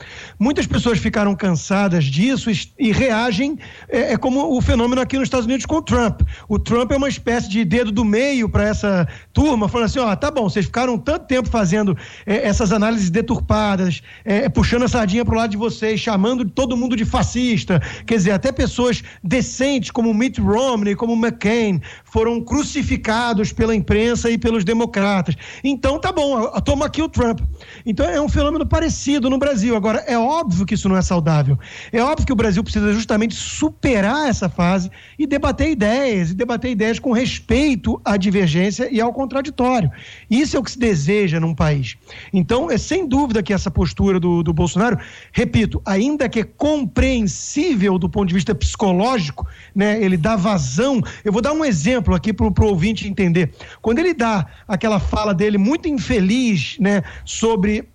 Muitas 0.49 0.65
pessoas 0.65 0.97
ficaram 0.97 1.35
cansadas 1.35 2.05
disso 2.05 2.49
e, 2.79 2.91
reagem, 2.91 3.59
é, 3.87 4.13
é, 4.13 4.17
como 4.17 4.57
o 4.57 4.59
fenômeno 4.59 4.99
aqui 4.99 5.15
nos 5.15 5.27
Estados 5.27 5.45
Unidos 5.45 5.67
com 5.67 5.75
o 5.75 5.81
Trump. 5.81 6.21
O 6.47 6.57
Trump 6.57 6.91
é 6.91 6.97
uma 6.97 7.07
espécie 7.07 7.47
de 7.47 7.63
dedo 7.63 7.91
do 7.91 8.03
meio 8.03 8.49
para 8.49 8.63
essa 8.63 9.07
turma, 9.31 9.69
falando 9.69 9.85
assim: 9.85 9.99
ó, 9.99 10.15
tá 10.15 10.31
bom, 10.31 10.49
vocês 10.49 10.65
ficaram 10.65 10.97
tanto 10.97 11.27
tempo 11.27 11.47
fazendo 11.47 11.95
é, 12.25 12.47
essas 12.47 12.71
análises 12.71 13.11
deturpadas, 13.11 14.01
é, 14.25 14.49
puxando 14.49 14.85
a 14.85 14.87
sardinha 14.87 15.23
pro 15.23 15.37
lado 15.37 15.51
de 15.51 15.57
vocês, 15.57 15.99
chamando 15.99 16.43
todo 16.43 16.75
mundo 16.75 16.95
de 16.95 17.05
fascista, 17.05 17.79
quer 18.07 18.15
dizer, 18.15 18.31
até 18.31 18.51
pessoas 18.51 19.03
decentes 19.23 19.91
como 19.91 20.11
Mitt 20.15 20.41
Romney, 20.41 20.95
como 20.95 21.13
McCain, 21.13 21.79
foram 22.03 22.41
crucificados 22.41 23.53
pela 23.53 23.75
imprensa 23.75 24.31
e 24.31 24.37
pelos 24.39 24.63
democratas. 24.63 25.35
Então 25.63 25.99
tá 25.99 26.11
bom, 26.11 26.47
toma 26.61 26.87
aqui 26.87 27.03
o 27.03 27.07
Trump. 27.07 27.39
Então 27.85 28.09
é 28.09 28.19
um 28.19 28.27
fenômeno 28.27 28.65
parecido 28.65 29.29
no 29.29 29.37
Brasil. 29.37 29.75
Agora, 29.75 29.99
é 30.07 30.17
óbvio 30.39 30.65
que 30.65 30.73
isso 30.73 30.89
não 30.89 30.97
é 30.97 31.01
saudável. 31.01 31.57
É 31.91 32.01
óbvio 32.01 32.25
que 32.25 32.33
o 32.33 32.35
Brasil 32.35 32.63
precisa 32.63 32.93
justamente 32.93 33.35
superar 33.35 34.29
essa 34.29 34.49
fase 34.49 34.89
e 35.17 35.27
debater 35.27 35.69
ideias, 35.69 36.31
e 36.31 36.33
debater 36.33 36.71
ideias 36.71 36.99
com 36.99 37.11
respeito 37.11 37.99
à 38.03 38.17
divergência 38.17 38.89
e 38.91 38.99
ao 39.01 39.13
contraditório. 39.13 39.91
Isso 40.29 40.55
é 40.55 40.59
o 40.59 40.63
que 40.63 40.71
se 40.71 40.79
deseja 40.79 41.39
num 41.39 41.53
país. 41.53 41.97
Então, 42.33 42.71
é 42.71 42.77
sem 42.77 43.07
dúvida 43.07 43.43
que 43.43 43.53
essa 43.53 43.69
postura 43.69 44.19
do, 44.19 44.41
do 44.43 44.53
Bolsonaro, 44.53 44.97
repito, 45.31 45.81
ainda 45.85 46.29
que 46.29 46.39
é 46.39 46.43
compreensível 46.43 47.97
do 47.97 48.09
ponto 48.09 48.27
de 48.27 48.33
vista 48.33 48.55
psicológico, 48.55 49.47
né, 49.75 50.01
ele 50.01 50.17
dá 50.17 50.35
vazão. 50.35 51.01
Eu 51.23 51.31
vou 51.31 51.41
dar 51.41 51.53
um 51.53 51.65
exemplo 51.65 52.15
aqui 52.15 52.33
para 52.33 52.45
o 52.45 52.67
ouvinte 52.67 53.07
entender. 53.07 53.51
Quando 53.81 53.99
ele 53.99 54.13
dá 54.13 54.45
aquela 54.67 54.99
fala 54.99 55.33
dele 55.33 55.57
muito 55.57 55.87
infeliz 55.87 56.77
né, 56.79 57.03
sobre 57.25 57.87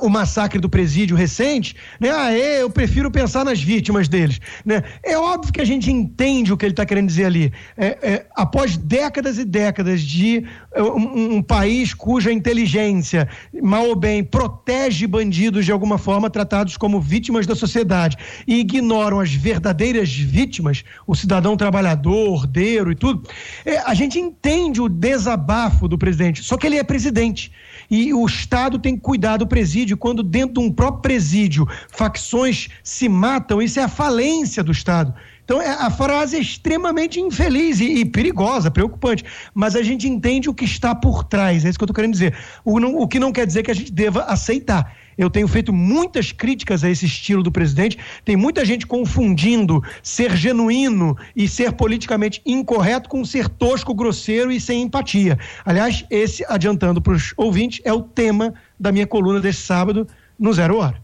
o 0.00 0.08
massacre 0.08 0.58
do 0.58 0.68
presídio 0.68 1.14
recente, 1.14 1.76
né? 2.00 2.10
Ah, 2.10 2.32
é, 2.32 2.62
eu 2.62 2.70
prefiro 2.70 3.10
pensar 3.10 3.44
nas 3.44 3.60
vítimas 3.60 4.08
deles, 4.08 4.40
né? 4.64 4.82
É 5.02 5.18
óbvio 5.18 5.52
que 5.52 5.60
a 5.60 5.64
gente 5.64 5.90
entende 5.90 6.52
o 6.52 6.56
que 6.56 6.64
ele 6.64 6.72
está 6.72 6.86
querendo 6.86 7.08
dizer 7.08 7.26
ali. 7.26 7.52
É, 7.76 7.86
é, 7.86 8.26
após 8.34 8.78
décadas 8.78 9.36
e 9.36 9.44
décadas 9.44 10.00
de 10.00 10.44
é, 10.72 10.82
um, 10.82 11.36
um, 11.36 11.42
país 11.42 11.92
cuja 11.92 12.32
inteligência, 12.32 13.28
mal 13.62 13.86
ou 13.88 13.94
bem, 13.94 14.24
protege 14.24 15.06
bandidos 15.06 15.66
de 15.66 15.72
alguma 15.72 15.98
forma 15.98 16.30
tratados 16.30 16.78
como 16.78 16.98
vítimas 16.98 17.46
da 17.46 17.54
sociedade 17.54 18.16
e 18.46 18.60
ignoram 18.60 19.20
as 19.20 19.34
verdadeiras 19.34 20.10
vítimas, 20.14 20.82
o 21.06 21.14
cidadão 21.14 21.58
trabalhador, 21.58 22.32
ordeiro 22.32 22.90
e 22.90 22.94
tudo, 22.94 23.28
é, 23.66 23.78
a 23.80 23.92
gente 23.92 24.18
entende 24.18 24.80
o 24.80 24.88
desabafo 24.88 25.86
do 25.86 25.98
presidente. 25.98 26.42
Só 26.42 26.56
que 26.56 26.66
ele 26.66 26.78
é 26.78 26.82
presidente 26.82 27.52
e 27.94 28.12
o 28.12 28.26
Estado 28.26 28.76
tem 28.76 28.96
que 28.96 29.02
cuidar 29.02 29.36
do 29.36 29.46
presídio. 29.46 29.96
Quando 29.96 30.20
dentro 30.20 30.54
de 30.54 30.66
um 30.66 30.72
próprio 30.72 31.00
presídio 31.00 31.64
facções 31.88 32.68
se 32.82 33.08
matam, 33.08 33.62
isso 33.62 33.78
é 33.78 33.84
a 33.84 33.88
falência 33.88 34.64
do 34.64 34.72
Estado. 34.72 35.14
Então, 35.44 35.62
é, 35.62 35.68
a 35.68 35.88
frase 35.90 36.36
é 36.36 36.40
extremamente 36.40 37.20
infeliz 37.20 37.78
e, 37.78 38.00
e, 38.00 38.04
perigosa, 38.04 38.68
preocupante. 38.68 39.24
Mas 39.54 39.76
a 39.76 39.82
gente 39.82 40.08
entende 40.08 40.50
o 40.50 40.54
que 40.54 40.64
está 40.64 40.92
por 40.92 41.22
trás, 41.22 41.64
é 41.64 41.68
isso 41.68 41.78
que 41.78 41.84
eu 41.84 41.86
estou 41.86 41.94
querendo 41.94 42.14
dizer. 42.14 42.34
O, 42.64 42.80
não, 42.80 42.96
o 42.96 43.06
que 43.06 43.20
não 43.20 43.30
quer 43.30 43.46
dizer 43.46 43.62
que 43.62 43.70
a 43.70 43.74
gente 43.74 43.92
deva 43.92 44.24
aceitar. 44.24 44.92
Eu 45.16 45.30
tenho 45.30 45.48
feito 45.48 45.72
muitas 45.72 46.32
críticas 46.32 46.84
a 46.84 46.90
esse 46.90 47.06
estilo 47.06 47.42
do 47.42 47.52
presidente. 47.52 47.98
Tem 48.24 48.36
muita 48.36 48.64
gente 48.64 48.86
confundindo 48.86 49.82
ser 50.02 50.36
genuíno 50.36 51.16
e 51.34 51.48
ser 51.48 51.72
politicamente 51.72 52.40
incorreto 52.44 53.08
com 53.08 53.24
ser 53.24 53.48
tosco, 53.48 53.94
grosseiro 53.94 54.50
e 54.50 54.60
sem 54.60 54.82
empatia. 54.82 55.38
Aliás, 55.64 56.04
esse, 56.10 56.44
adiantando 56.48 57.00
para 57.00 57.14
os 57.14 57.32
ouvintes, 57.36 57.80
é 57.84 57.92
o 57.92 58.02
tema 58.02 58.54
da 58.78 58.92
minha 58.92 59.06
coluna 59.06 59.40
desse 59.40 59.62
sábado 59.62 60.06
no 60.38 60.52
Zero 60.52 60.78
Hora. 60.78 61.02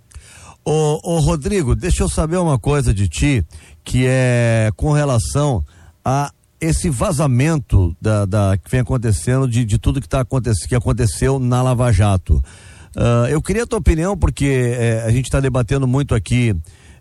Ô, 0.64 1.00
ô 1.02 1.18
Rodrigo, 1.20 1.74
deixa 1.74 2.02
eu 2.02 2.08
saber 2.08 2.36
uma 2.36 2.58
coisa 2.58 2.92
de 2.92 3.08
ti, 3.08 3.44
que 3.82 4.04
é 4.06 4.70
com 4.76 4.92
relação 4.92 5.64
a 6.04 6.30
esse 6.60 6.90
vazamento 6.90 7.96
da, 8.00 8.26
da 8.26 8.58
que 8.58 8.70
vem 8.70 8.80
acontecendo 8.80 9.48
de, 9.48 9.64
de 9.64 9.78
tudo 9.78 10.00
que 10.00 10.08
tá 10.08 10.24
que 10.68 10.74
aconteceu 10.74 11.38
na 11.38 11.62
Lava 11.62 11.90
Jato. 11.90 12.42
Uh, 12.96 13.28
eu 13.28 13.40
queria 13.40 13.62
a 13.62 13.66
tua 13.66 13.78
opinião, 13.78 14.16
porque 14.16 14.74
eh, 14.76 15.04
a 15.06 15.10
gente 15.12 15.26
está 15.26 15.38
debatendo 15.38 15.86
muito 15.86 16.14
aqui 16.14 16.54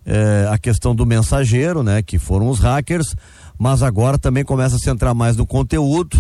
eh, 0.06 0.48
a 0.50 0.58
questão 0.58 0.96
do 0.96 1.06
mensageiro, 1.06 1.84
né? 1.84 2.02
Que 2.02 2.18
foram 2.18 2.50
os 2.50 2.60
hackers, 2.60 3.16
mas 3.58 3.84
agora 3.84 4.18
também 4.18 4.44
começa 4.44 4.76
a 4.76 4.80
se 4.80 4.90
entrar 4.90 5.14
mais 5.14 5.36
no 5.36 5.46
conteúdo. 5.46 6.18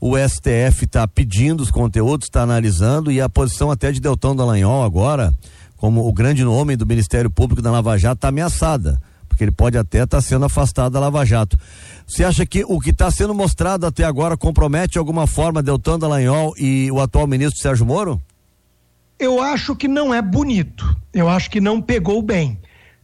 O 0.00 0.16
STF 0.16 0.84
está 0.84 1.06
pedindo 1.08 1.62
os 1.62 1.70
conteúdos, 1.70 2.26
está 2.26 2.42
analisando, 2.42 3.10
e 3.10 3.20
a 3.20 3.28
posição 3.28 3.70
até 3.70 3.90
de 3.90 4.00
Deltão 4.00 4.36
Dallagnol 4.36 4.84
agora, 4.84 5.32
como 5.76 6.06
o 6.06 6.12
grande 6.12 6.44
nome 6.44 6.76
do 6.76 6.86
Ministério 6.86 7.30
Público 7.30 7.62
da 7.62 7.70
Lava 7.70 7.96
Jato, 7.96 8.16
está 8.16 8.28
ameaçada, 8.28 9.00
porque 9.28 9.42
ele 9.42 9.50
pode 9.50 9.78
até 9.78 10.04
estar 10.04 10.18
tá 10.18 10.20
sendo 10.20 10.44
afastado 10.44 10.92
da 10.92 11.00
Lava 11.00 11.24
Jato. 11.24 11.58
Você 12.06 12.22
acha 12.22 12.44
que 12.44 12.64
o 12.64 12.78
que 12.78 12.90
está 12.90 13.10
sendo 13.10 13.34
mostrado 13.34 13.86
até 13.86 14.04
agora 14.04 14.36
compromete 14.36 14.92
de 14.92 14.98
alguma 14.98 15.26
forma 15.26 15.62
Deltão 15.62 15.98
Dallagnol 15.98 16.54
e 16.58 16.90
o 16.92 17.00
atual 17.00 17.26
ministro 17.26 17.60
Sérgio 17.60 17.86
Moro? 17.86 18.20
Eu 19.24 19.40
acho 19.40 19.74
que 19.74 19.88
não 19.88 20.12
é 20.12 20.20
bonito. 20.20 20.84
Eu 21.10 21.30
acho 21.30 21.50
que 21.50 21.58
não 21.58 21.80
pegou 21.80 22.20
bem. 22.20 22.58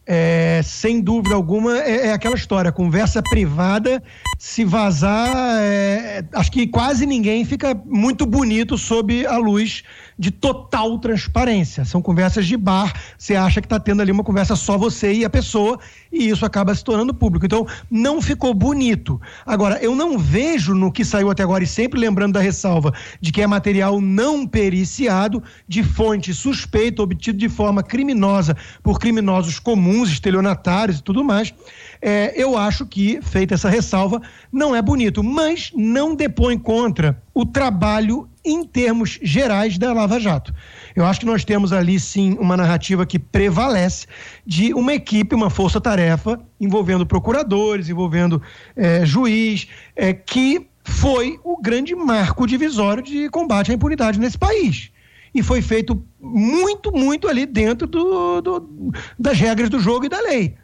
É, 0.06 0.60
sem 0.62 1.00
dúvida 1.00 1.34
alguma, 1.34 1.78
é, 1.78 2.08
é, 2.08 2.12
aquela 2.12 2.34
história, 2.34 2.70
conversa 2.70 3.22
privada, 3.22 4.02
se 4.38 4.62
vazar, 4.64 5.30
é, 5.60 6.22
acho 6.34 6.50
que 6.50 6.66
quase 6.66 7.06
ninguém 7.06 7.44
fica 7.44 7.80
muito 7.86 8.26
bonito 8.26 8.76
sob 8.76 9.24
a 9.24 9.38
luz 9.38 9.82
de 10.20 10.30
total 10.30 10.98
transparência. 10.98 11.82
São 11.86 12.02
conversas 12.02 12.46
de 12.46 12.54
bar, 12.54 12.92
você 13.16 13.34
acha 13.34 13.58
que 13.58 13.64
está 13.64 13.80
tendo 13.80 14.02
ali 14.02 14.12
uma 14.12 14.22
conversa 14.22 14.54
só 14.54 14.76
você 14.76 15.14
e 15.14 15.24
a 15.24 15.30
pessoa, 15.30 15.78
e 16.12 16.28
isso 16.28 16.44
acaba 16.44 16.74
se 16.74 16.84
tornando 16.84 17.14
público. 17.14 17.46
Então, 17.46 17.66
não 17.90 18.20
ficou 18.20 18.52
bonito. 18.52 19.18
Agora, 19.46 19.78
eu 19.80 19.96
não 19.96 20.18
vejo 20.18 20.74
no 20.74 20.92
que 20.92 21.06
saiu 21.06 21.30
até 21.30 21.42
agora, 21.42 21.64
e 21.64 21.66
sempre 21.66 21.98
lembrando 21.98 22.34
da 22.34 22.40
ressalva 22.40 22.92
de 23.18 23.32
que 23.32 23.40
é 23.40 23.46
material 23.46 23.98
não 23.98 24.46
periciado, 24.46 25.42
de 25.66 25.82
fonte 25.82 26.34
suspeita, 26.34 27.02
obtido 27.02 27.38
de 27.38 27.48
forma 27.48 27.82
criminosa 27.82 28.54
por 28.82 28.98
criminosos 28.98 29.58
comuns, 29.58 30.10
estelionatários 30.10 30.98
e 30.98 31.02
tudo 31.02 31.24
mais. 31.24 31.54
É, 32.02 32.34
eu 32.36 32.58
acho 32.58 32.84
que, 32.84 33.22
feita 33.22 33.54
essa 33.54 33.70
ressalva, 33.70 34.20
não 34.52 34.76
é 34.76 34.82
bonito, 34.82 35.24
mas 35.24 35.72
não 35.74 36.14
depõe 36.14 36.58
contra 36.58 37.22
o 37.32 37.46
trabalho 37.46 38.28
em 38.50 38.64
termos 38.64 39.18
gerais 39.22 39.78
da 39.78 39.92
Lava 39.92 40.18
Jato. 40.18 40.52
Eu 40.94 41.04
acho 41.04 41.20
que 41.20 41.26
nós 41.26 41.44
temos 41.44 41.72
ali 41.72 42.00
sim 42.00 42.36
uma 42.38 42.56
narrativa 42.56 43.06
que 43.06 43.18
prevalece 43.18 44.06
de 44.44 44.74
uma 44.74 44.92
equipe, 44.92 45.34
uma 45.34 45.50
força-tarefa 45.50 46.40
envolvendo 46.60 47.06
procuradores, 47.06 47.88
envolvendo 47.88 48.42
é, 48.74 49.06
juiz, 49.06 49.68
é, 49.94 50.12
que 50.12 50.66
foi 50.84 51.38
o 51.44 51.60
grande 51.60 51.94
marco 51.94 52.46
divisório 52.46 53.02
de 53.02 53.28
combate 53.28 53.70
à 53.70 53.74
impunidade 53.74 54.18
nesse 54.18 54.36
país. 54.36 54.90
E 55.32 55.42
foi 55.42 55.62
feito 55.62 56.02
muito, 56.20 56.90
muito 56.90 57.28
ali 57.28 57.46
dentro 57.46 57.86
do, 57.86 58.40
do 58.40 58.92
das 59.16 59.38
regras 59.38 59.70
do 59.70 59.78
jogo 59.78 60.06
e 60.06 60.08
da 60.08 60.20
lei. 60.20 60.56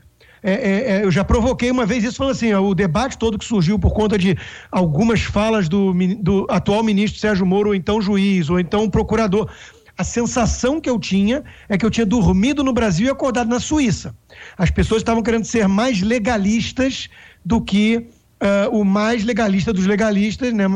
É, 0.43 0.53
é, 0.53 0.97
é, 0.99 1.05
eu 1.05 1.11
já 1.11 1.25
provoquei 1.25 1.71
uma 1.71 1.87
vez 1.87 2.05
isso, 2.05 2.17
falando 2.17 2.33
assim: 2.33 2.53
ó, 2.53 2.61
o 2.61 2.75
debate 2.75 3.19
todo 3.19 3.39
que 3.39 3.45
surgiu 3.45 3.79
por 3.79 3.93
conta 3.93 4.19
de 4.19 4.37
algumas 4.71 5.23
falas 5.23 5.69
do, 5.69 5.93
do 6.21 6.47
atual 6.49 6.83
ministro 6.83 7.21
Sérgio 7.21 7.47
Moro, 7.47 7.71
ou 7.71 7.75
então 7.75 8.01
juiz, 8.01 8.51
ou 8.51 8.61
então 8.61 8.89
procurador. 8.89 9.51
A 9.99 10.05
sensação 10.05 10.79
que 10.79 10.91
eu 10.91 10.99
tinha 10.99 11.43
é 11.69 11.79
que 11.79 11.87
eu 11.87 11.91
tinha 11.91 12.05
dormido 12.05 12.63
no 12.63 12.73
Brasil 12.73 13.07
e 13.07 13.11
acordado 13.11 13.49
na 13.49 13.59
Suíça. 13.59 14.15
As 14.59 14.71
pessoas 14.71 15.01
estavam 15.01 15.23
querendo 15.23 15.45
ser 15.45 15.67
mais 15.67 16.03
legalistas 16.03 17.09
do 17.45 17.61
que 17.63 18.07
Uh, 18.39 18.69
o 18.71 18.85
mais 18.85 19.25
legalista 19.25 19.73
dos 19.73 19.87
legalistas, 19.87 20.53
né? 20.53 20.67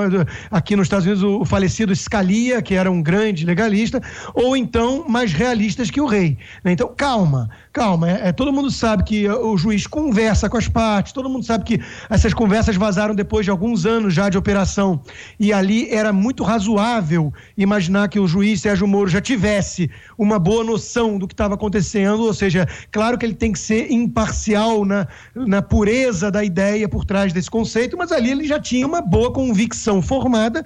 aqui 0.50 0.74
nos 0.74 0.86
Estados 0.86 1.04
Unidos 1.04 1.22
o, 1.22 1.42
o, 1.42 1.44
falecido 1.44 1.94
Scalia, 1.94 2.62
que 2.62 2.74
era 2.74 2.90
um 2.90 3.02
grande 3.02 3.44
legalista, 3.44 4.00
ou 4.32 4.56
então 4.56 5.06
mais 5.06 5.34
realistas 5.34 5.90
que 5.90 6.00
o 6.00 6.06
rei. 6.06 6.38
Né? 6.64 6.72
Então, 6.72 6.90
calma, 6.96 7.50
calma. 7.72 8.10
É, 8.10 8.28
é, 8.28 8.32
todo 8.32 8.52
mundo 8.52 8.70
sabe 8.70 9.04
que 9.04 9.28
o 9.28 9.56
juiz 9.56 9.86
conversa 9.86 10.48
com 10.48 10.56
as 10.56 10.68
partes, 10.68 11.12
todo 11.12 11.28
mundo 11.28 11.44
sabe 11.44 11.64
que 11.64 11.80
essas 12.08 12.34
conversas 12.34 12.76
vazaram 12.76 13.14
depois 13.14 13.44
de 13.44 13.50
alguns 13.50 13.86
anos 13.86 14.12
já 14.14 14.28
de 14.28 14.36
operação. 14.36 15.00
E 15.38 15.52
ali 15.52 15.88
era 15.90 16.12
muito 16.12 16.42
razoável 16.42 17.32
imaginar 17.56 18.08
que 18.08 18.18
o 18.18 18.26
juiz 18.26 18.60
Sérgio 18.60 18.86
Moro 18.86 19.08
já 19.08 19.20
tivesse 19.20 19.90
uma 20.18 20.38
boa 20.38 20.64
noção 20.64 21.18
do 21.18 21.26
que 21.26 21.34
estava 21.34 21.54
acontecendo, 21.54 22.24
ou 22.24 22.34
seja, 22.34 22.66
claro 22.90 23.16
que 23.16 23.24
ele 23.24 23.34
tem 23.34 23.52
que 23.52 23.58
ser 23.58 23.90
imparcial 23.90 24.84
na, 24.84 25.06
na 25.34 25.62
pureza 25.62 26.30
da 26.30 26.44
ideia 26.44 26.88
por 26.88 27.04
trás 27.04 27.32
desse 27.32 27.50
conceito, 27.50 27.96
mas 27.96 28.12
ali 28.12 28.30
ele 28.30 28.46
já 28.46 28.58
tinha 28.58 28.86
uma 28.86 29.00
boa 29.00 29.32
convicção 29.32 30.02
formada 30.02 30.64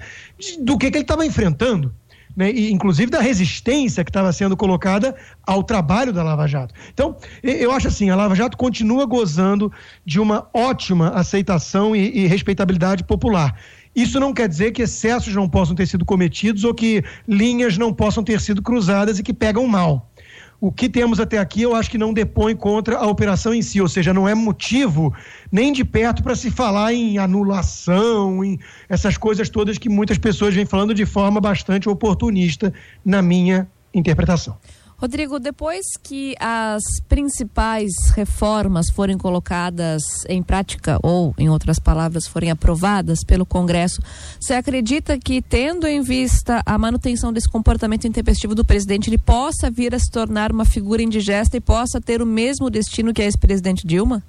do 0.60 0.78
que, 0.78 0.90
que 0.90 0.98
ele 0.98 1.04
estava 1.04 1.24
enfrentando 1.24 1.94
né, 2.36 2.50
e 2.50 2.72
inclusive 2.72 3.10
da 3.10 3.20
resistência 3.20 4.04
que 4.04 4.10
estava 4.10 4.32
sendo 4.32 4.56
colocada 4.56 5.14
ao 5.46 5.62
trabalho 5.62 6.12
da 6.12 6.22
Lava 6.22 6.46
Jato. 6.46 6.74
Então, 6.92 7.16
eu 7.42 7.70
acho 7.70 7.88
assim, 7.88 8.10
a 8.10 8.16
Lava 8.16 8.34
Jato 8.34 8.56
continua 8.56 9.06
gozando 9.06 9.72
de 10.04 10.20
uma 10.20 10.48
ótima 10.52 11.10
aceitação 11.10 11.94
e, 11.94 12.24
e 12.24 12.26
respeitabilidade 12.26 13.04
popular. 13.04 13.58
Isso 13.94 14.18
não 14.18 14.34
quer 14.34 14.48
dizer 14.48 14.72
que 14.72 14.82
excessos 14.82 15.34
não 15.34 15.48
possam 15.48 15.76
ter 15.76 15.86
sido 15.86 16.04
cometidos 16.04 16.64
ou 16.64 16.74
que 16.74 17.04
linhas 17.28 17.78
não 17.78 17.92
possam 17.92 18.24
ter 18.24 18.40
sido 18.40 18.60
cruzadas 18.60 19.18
e 19.18 19.22
que 19.22 19.32
pegam 19.32 19.66
mal 19.68 20.10
o 20.66 20.72
que 20.72 20.88
temos 20.88 21.20
até 21.20 21.36
aqui 21.36 21.60
eu 21.60 21.76
acho 21.76 21.90
que 21.90 21.98
não 21.98 22.14
depõe 22.14 22.56
contra 22.56 22.96
a 22.96 23.06
operação 23.06 23.52
em 23.52 23.60
si, 23.60 23.82
ou 23.82 23.88
seja, 23.88 24.14
não 24.14 24.26
é 24.26 24.34
motivo 24.34 25.12
nem 25.52 25.70
de 25.70 25.84
perto 25.84 26.22
para 26.22 26.34
se 26.34 26.50
falar 26.50 26.94
em 26.94 27.18
anulação, 27.18 28.42
em 28.42 28.58
essas 28.88 29.18
coisas 29.18 29.50
todas 29.50 29.76
que 29.76 29.90
muitas 29.90 30.16
pessoas 30.16 30.54
vêm 30.54 30.64
falando 30.64 30.94
de 30.94 31.04
forma 31.04 31.38
bastante 31.38 31.86
oportunista, 31.86 32.72
na 33.04 33.20
minha 33.20 33.68
interpretação. 33.92 34.56
Rodrigo, 35.04 35.38
depois 35.38 35.84
que 36.02 36.34
as 36.40 36.82
principais 37.06 37.92
reformas 38.14 38.88
forem 38.88 39.18
colocadas 39.18 40.02
em 40.30 40.42
prática, 40.42 40.98
ou, 41.02 41.34
em 41.36 41.50
outras 41.50 41.78
palavras, 41.78 42.26
forem 42.26 42.50
aprovadas 42.50 43.22
pelo 43.22 43.44
Congresso, 43.44 44.00
você 44.40 44.54
acredita 44.54 45.18
que, 45.18 45.42
tendo 45.42 45.86
em 45.86 46.00
vista 46.00 46.62
a 46.64 46.78
manutenção 46.78 47.34
desse 47.34 47.50
comportamento 47.50 48.06
intempestivo 48.06 48.54
do 48.54 48.64
presidente, 48.64 49.10
ele 49.10 49.18
possa 49.18 49.70
vir 49.70 49.94
a 49.94 49.98
se 49.98 50.10
tornar 50.10 50.50
uma 50.50 50.64
figura 50.64 51.02
indigesta 51.02 51.54
e 51.54 51.60
possa 51.60 52.00
ter 52.00 52.22
o 52.22 52.26
mesmo 52.26 52.70
destino 52.70 53.12
que 53.12 53.20
a 53.20 53.26
ex-presidente 53.26 53.86
Dilma? 53.86 54.22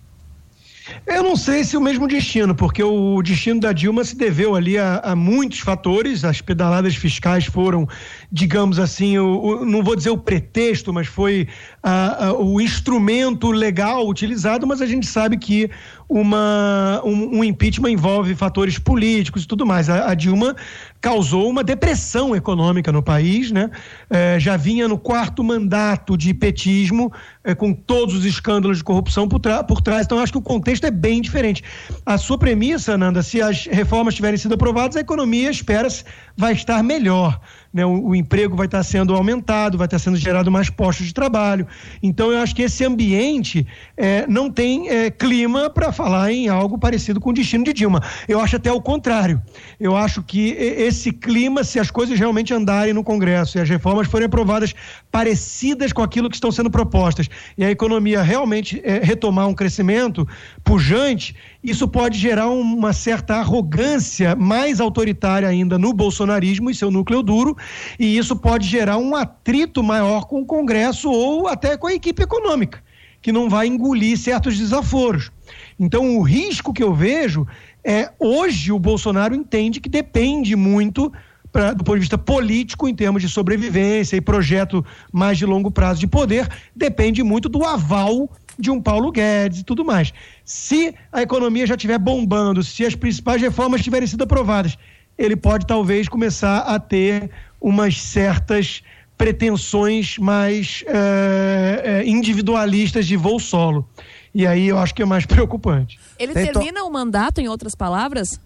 Eu 1.06 1.24
não 1.24 1.36
sei 1.36 1.64
se 1.64 1.76
o 1.76 1.82
mesmo 1.82 2.08
destino, 2.08 2.54
porque 2.54 2.84
o 2.84 3.22
destino 3.22 3.60
da 3.60 3.74
Dilma 3.74 4.04
se 4.04 4.16
deveu 4.16 4.56
ali 4.56 4.78
a, 4.78 5.00
a 5.04 5.16
muitos 5.16 5.60
fatores. 5.60 6.24
As 6.24 6.42
pedaladas 6.42 6.96
fiscais 6.96 7.46
foram, 7.46 7.88
digamos 8.32 8.78
assim, 8.78 9.18
o, 9.18 9.40
o, 9.40 9.66
não 9.66 9.84
vou 9.84 9.96
dizer 9.96 10.12
o 10.12 10.18
pretexto, 10.18 10.94
mas 10.94 11.08
foi 11.08 11.48
a, 11.82 12.28
a, 12.28 12.34
o 12.34 12.62
instrumento 12.62 13.52
legal 13.52 14.08
utilizado. 14.08 14.68
Mas 14.68 14.82
a 14.82 14.86
gente 14.86 15.08
sabe 15.08 15.38
que 15.38 15.70
uma, 16.08 17.02
um, 17.04 17.40
um, 17.40 17.44
impeachment 17.44 17.92
envolve 17.92 18.36
fatores 18.36 18.78
políticos 18.78 19.44
e 19.44 19.48
tudo 19.48 19.66
mais. 19.66 19.90
A, 19.90 20.12
a 20.12 20.14
Dilma 20.14 20.56
causou 21.02 21.50
uma 21.50 21.64
depressão 21.64 22.36
econômica 22.36 22.92
no 22.92 23.02
país, 23.02 23.52
né? 23.52 23.70
É, 24.10 24.40
já 24.40 24.58
vinha 24.58 24.88
no 24.88 24.98
quarto 24.98 25.44
mandato 25.44 26.18
de 26.18 26.34
petismo, 26.34 27.12
é, 27.44 27.54
com 27.54 27.74
todos 27.74 28.16
os 28.16 28.26
escândalos 28.26 28.80
de 28.80 28.84
corrupção 28.84 29.28
por, 29.28 29.40
por 29.68 29.82
trás. 29.82 30.06
Então, 30.06 30.20
acho 30.20 30.32
que 30.32 30.38
o 30.38 30.42
contexto 30.42 30.86
é 30.86 30.92
bem 30.92 31.22
diferente. 31.22 31.64
A 32.06 32.18
sua 32.18 32.38
premissa, 32.38 32.98
Nanda, 32.98 33.22
se 33.22 33.42
as 33.42 33.66
reformas 33.66 34.16
tiverem 34.16 34.38
sido 34.38 34.54
aprovadas, 34.56 34.96
a 34.96 35.02
economia, 35.02 35.50
espera-se, 35.50 36.04
vai 36.38 36.54
estar 36.54 36.82
melhor 36.84 37.40
né, 37.76 37.86
o, 37.86 38.08
o, 38.08 38.16
emprego 38.16 38.56
vai 38.56 38.68
estar 38.68 38.82
sendo 38.84 39.14
aumentado, 39.14 39.78
vai 39.78 39.84
estar 39.84 40.00
sendo 40.00 40.16
gerado 40.16 40.50
mais 40.50 40.70
postos 40.70 41.08
de 41.08 41.14
trabalho. 41.14 41.68
Então, 42.02 42.32
eu 42.32 42.40
acho 42.40 42.56
que 42.56 42.62
esse 42.62 42.86
ambiente 42.86 43.68
é, 43.98 44.26
não 44.28 44.50
tem 44.50 44.88
é, 44.88 45.12
clima 45.12 45.70
para 45.70 45.92
falar 45.92 46.32
em 46.32 46.48
algo 46.48 46.78
parecido 46.78 47.20
com 47.20 47.32
o 47.32 47.34
destino 47.34 47.66
de 47.66 47.74
Dilma. 47.74 48.02
Eu 48.30 48.40
acho 48.40 48.56
até 48.56 48.72
o 48.72 48.80
contrário. 48.80 49.42
Eu 49.78 49.98
acho 49.98 50.24
que 50.24 50.52
esse 50.52 51.12
clima, 51.12 51.66
se 51.66 51.78
as 51.78 51.92
coisas 51.92 52.18
realmente 52.18 52.54
andarem 52.54 52.94
no 52.94 53.04
Congresso 53.04 53.58
e 53.58 53.62
as 53.62 53.68
reformas 53.68 54.08
forem 54.08 54.28
aprovadas 54.28 54.74
parecidas 55.12 55.92
com 55.92 56.02
aquilo 56.02 56.30
que 56.30 56.36
estão 56.38 56.54
sendo 56.54 56.72
propostas 56.72 57.30
e 57.58 57.66
a 57.66 57.70
economia 57.70 58.22
realmente 58.22 58.82
é, 58.86 59.00
retomar 59.04 59.50
um 59.50 59.54
crescimento 59.54 60.26
pujante, 60.64 61.36
isso 61.62 61.90
pode 61.90 62.18
gerar 62.18 62.48
uma 62.48 62.94
certa 62.94 63.36
arrogância 63.36 64.34
mais 64.34 64.80
autoritária 64.80 65.50
ainda 65.50 65.78
no 65.78 65.92
bolsonarismo 66.26 66.70
e 66.70 66.76
seu 66.76 66.90
núcleo 66.90 67.22
duro, 67.22 67.56
e 68.00 68.18
isso 68.18 68.36
pode 68.36 68.68
gerar 68.68 68.98
um 68.98 69.16
atrito 69.16 69.84
maior 69.84 70.26
com 70.26 70.42
o 70.42 70.46
Congresso 70.46 71.10
ou 71.10 71.48
até 71.48 71.78
com 71.78 71.88
a 71.88 71.94
equipe 71.94 72.24
econômica, 72.24 72.84
que 73.22 73.32
não 73.32 73.50
vai 73.50 73.68
engolir 73.68 74.18
certos 74.18 74.58
desaforos. 74.58 75.32
Então, 75.80 76.18
o 76.18 76.22
risco 76.22 76.74
que 76.74 76.84
eu 76.84 76.94
vejo 76.94 77.48
é 77.84 78.10
hoje 78.20 78.72
o 78.72 78.80
Bolsonaro 78.80 79.36
entende 79.36 79.80
que 79.80 79.90
depende 79.90 80.56
muito 80.56 81.12
Pra, 81.52 81.72
do 81.72 81.86
ponto 81.86 81.96
de 81.96 82.02
vista 82.02 82.18
político, 82.18 82.86
em 82.86 82.94
termos 82.94 83.22
de 83.22 83.30
sobrevivência 83.30 84.18
e 84.18 84.20
projeto 84.20 84.86
mais 85.10 85.38
de 85.38 85.46
longo 85.46 85.72
prazo 85.72 86.02
de 86.02 86.06
poder, 86.06 86.50
depende 86.76 87.24
muito 87.24 87.48
do 87.48 87.64
aval 87.64 88.30
de 88.60 88.70
um 88.70 88.82
Paulo 88.82 89.10
Guedes 89.10 89.62
e 89.62 89.64
tudo 89.64 89.86
mais. 89.86 90.12
Se 90.44 90.94
a 91.14 91.22
economia 91.22 91.66
já 91.66 91.76
estiver 91.76 91.98
bombando, 91.98 92.62
se 92.62 92.86
as 92.86 92.94
principais 92.94 93.42
reformas 93.42 93.82
tiverem 93.82 94.06
sido 94.06 94.26
aprovadas, 94.26 94.78
ele 95.18 95.36
pode 95.36 95.66
talvez 95.66 96.08
começar 96.08 96.60
a 96.60 96.80
ter 96.80 97.30
umas 97.60 98.02
certas 98.02 98.82
pretensões 99.18 100.18
mais 100.18 100.84
é, 100.88 102.04
individualistas 102.06 103.08
de 103.08 103.16
voo 103.16 103.40
solo. 103.40 103.88
E 104.34 104.46
aí 104.46 104.68
eu 104.68 104.78
acho 104.78 104.94
que 104.94 105.02
é 105.02 105.06
mais 105.06 105.26
preocupante. 105.28 106.00
Ele 106.20 106.34
Tem 106.34 106.52
termina 106.52 106.82
to... 106.82 106.88
o 106.88 106.92
mandato, 106.92 107.40
em 107.40 107.48
outras 107.48 107.74
palavras? 107.74 108.40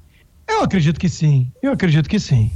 Eu 0.48 0.64
acredito 0.64 1.00
que 1.00 1.10
sim. 1.10 1.52
Eu 1.62 1.74
acredito 1.74 2.08
que 2.08 2.20
sim. 2.20 2.52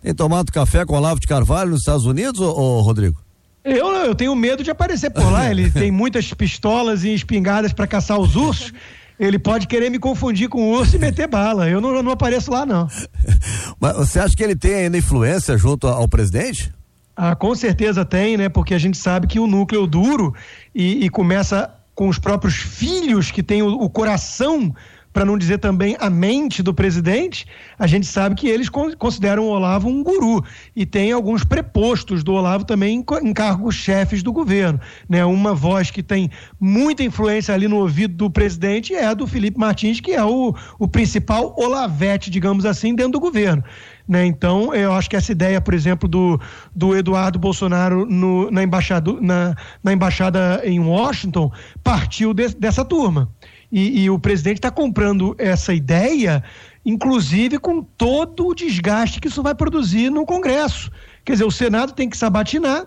Tem 0.00 0.14
tomado 0.14 0.52
café 0.52 0.84
com 0.84 0.94
Olavo 0.94 1.20
de 1.20 1.26
Carvalho 1.26 1.70
nos 1.70 1.80
Estados 1.80 2.04
Unidos, 2.04 2.40
ô, 2.40 2.50
ô 2.50 2.80
Rodrigo? 2.80 3.20
Eu, 3.64 3.88
eu 3.88 4.14
tenho 4.14 4.34
medo 4.34 4.62
de 4.62 4.70
aparecer 4.70 5.10
por 5.10 5.30
lá. 5.30 5.50
Ele 5.50 5.70
tem 5.70 5.90
muitas 5.90 6.32
pistolas 6.32 7.04
e 7.04 7.12
espingardas 7.12 7.72
para 7.72 7.86
caçar 7.86 8.18
os 8.18 8.36
ursos. 8.36 8.72
Ele 9.18 9.38
pode 9.38 9.66
querer 9.66 9.90
me 9.90 9.98
confundir 9.98 10.48
com 10.48 10.62
o 10.62 10.70
urso 10.78 10.96
e 10.96 10.98
meter 10.98 11.26
bala. 11.26 11.68
Eu 11.68 11.80
não, 11.80 11.94
eu 11.94 12.02
não 12.02 12.12
apareço 12.12 12.50
lá, 12.50 12.64
não. 12.64 12.86
Mas 13.80 13.96
você 13.96 14.20
acha 14.20 14.36
que 14.36 14.42
ele 14.42 14.54
tem 14.56 14.74
ainda 14.74 14.96
influência 14.96 15.56
junto 15.58 15.86
ao 15.86 16.08
presidente? 16.08 16.72
Ah, 17.16 17.34
com 17.34 17.54
certeza 17.54 18.04
tem, 18.04 18.36
né? 18.36 18.48
Porque 18.48 18.74
a 18.74 18.78
gente 18.78 18.96
sabe 18.96 19.26
que 19.26 19.40
o 19.40 19.46
núcleo 19.46 19.86
duro 19.86 20.32
e, 20.72 21.04
e 21.04 21.10
começa 21.10 21.68
com 21.94 22.08
os 22.08 22.16
próprios 22.16 22.54
filhos 22.54 23.32
que 23.32 23.42
têm 23.42 23.60
o, 23.60 23.72
o 23.72 23.90
coração 23.90 24.72
para 25.18 25.24
não 25.24 25.36
dizer 25.36 25.58
também 25.58 25.96
a 25.98 26.08
mente 26.08 26.62
do 26.62 26.72
presidente, 26.72 27.44
a 27.76 27.88
gente 27.88 28.06
sabe 28.06 28.36
que 28.36 28.46
eles 28.46 28.68
consideram 28.68 29.46
o 29.46 29.48
Olavo 29.48 29.88
um 29.88 30.00
guru 30.00 30.44
e 30.76 30.86
tem 30.86 31.10
alguns 31.10 31.42
prepostos 31.42 32.22
do 32.22 32.34
Olavo 32.34 32.64
também 32.64 33.04
em 33.20 33.32
cargos 33.32 33.74
chefes 33.74 34.22
do 34.22 34.32
governo, 34.32 34.80
né? 35.08 35.24
Uma 35.24 35.56
voz 35.56 35.90
que 35.90 36.04
tem 36.04 36.30
muita 36.60 37.02
influência 37.02 37.52
ali 37.52 37.66
no 37.66 37.78
ouvido 37.78 38.14
do 38.14 38.30
presidente 38.30 38.94
é 38.94 39.06
a 39.06 39.12
do 39.12 39.26
Felipe 39.26 39.58
Martins, 39.58 39.98
que 39.98 40.12
é 40.12 40.24
o, 40.24 40.54
o 40.78 40.86
principal 40.86 41.52
olavete, 41.58 42.30
digamos 42.30 42.64
assim, 42.64 42.94
dentro 42.94 43.14
do 43.14 43.20
governo. 43.20 43.64
Né? 44.08 44.24
Então, 44.24 44.72
eu 44.72 44.92
acho 44.92 45.10
que 45.10 45.16
essa 45.16 45.30
ideia, 45.32 45.60
por 45.60 45.74
exemplo, 45.74 46.08
do, 46.08 46.40
do 46.74 46.96
Eduardo 46.96 47.38
Bolsonaro 47.38 48.06
no, 48.06 48.50
na, 48.50 48.62
embaixada, 48.62 49.12
na, 49.20 49.54
na 49.82 49.92
embaixada 49.92 50.62
em 50.64 50.80
Washington 50.80 51.52
partiu 51.84 52.32
de, 52.32 52.48
dessa 52.54 52.84
turma. 52.84 53.28
E, 53.70 54.02
e 54.02 54.10
o 54.10 54.18
presidente 54.18 54.58
está 54.58 54.70
comprando 54.70 55.34
essa 55.38 55.74
ideia, 55.74 56.42
inclusive 56.84 57.58
com 57.58 57.82
todo 57.82 58.46
o 58.46 58.54
desgaste 58.54 59.20
que 59.20 59.28
isso 59.28 59.42
vai 59.42 59.54
produzir 59.54 60.10
no 60.10 60.24
Congresso. 60.24 60.90
Quer 61.24 61.32
dizer, 61.32 61.44
o 61.44 61.50
Senado 61.50 61.92
tem 61.92 62.08
que 62.08 62.16
sabatinar. 62.16 62.86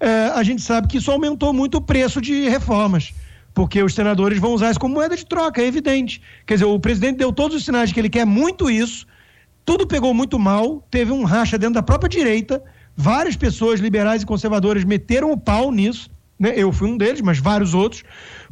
É, 0.00 0.32
a 0.34 0.42
gente 0.42 0.62
sabe 0.62 0.88
que 0.88 0.98
isso 0.98 1.10
aumentou 1.10 1.52
muito 1.52 1.78
o 1.78 1.80
preço 1.80 2.20
de 2.20 2.48
reformas 2.48 3.14
porque 3.56 3.82
os 3.82 3.94
senadores 3.94 4.38
vão 4.38 4.52
usar 4.52 4.70
isso 4.70 4.78
como 4.78 4.96
moeda 4.96 5.16
de 5.16 5.24
troca, 5.24 5.62
é 5.62 5.66
evidente. 5.66 6.20
Quer 6.44 6.56
dizer, 6.56 6.66
o 6.66 6.78
presidente 6.78 7.16
deu 7.16 7.32
todos 7.32 7.56
os 7.56 7.64
sinais 7.64 7.88
de 7.88 7.94
que 7.94 8.00
ele 8.00 8.10
quer 8.10 8.26
muito 8.26 8.68
isso, 8.68 9.06
tudo 9.64 9.86
pegou 9.86 10.12
muito 10.12 10.38
mal, 10.38 10.86
teve 10.90 11.10
um 11.10 11.24
racha 11.24 11.56
dentro 11.56 11.76
da 11.76 11.82
própria 11.82 12.06
direita, 12.06 12.62
várias 12.94 13.34
pessoas 13.34 13.80
liberais 13.80 14.22
e 14.22 14.26
conservadoras 14.26 14.84
meteram 14.84 15.32
o 15.32 15.38
pau 15.38 15.72
nisso, 15.72 16.10
né? 16.38 16.52
Eu 16.54 16.70
fui 16.70 16.86
um 16.86 16.98
deles, 16.98 17.22
mas 17.22 17.38
vários 17.38 17.72
outros, 17.72 18.02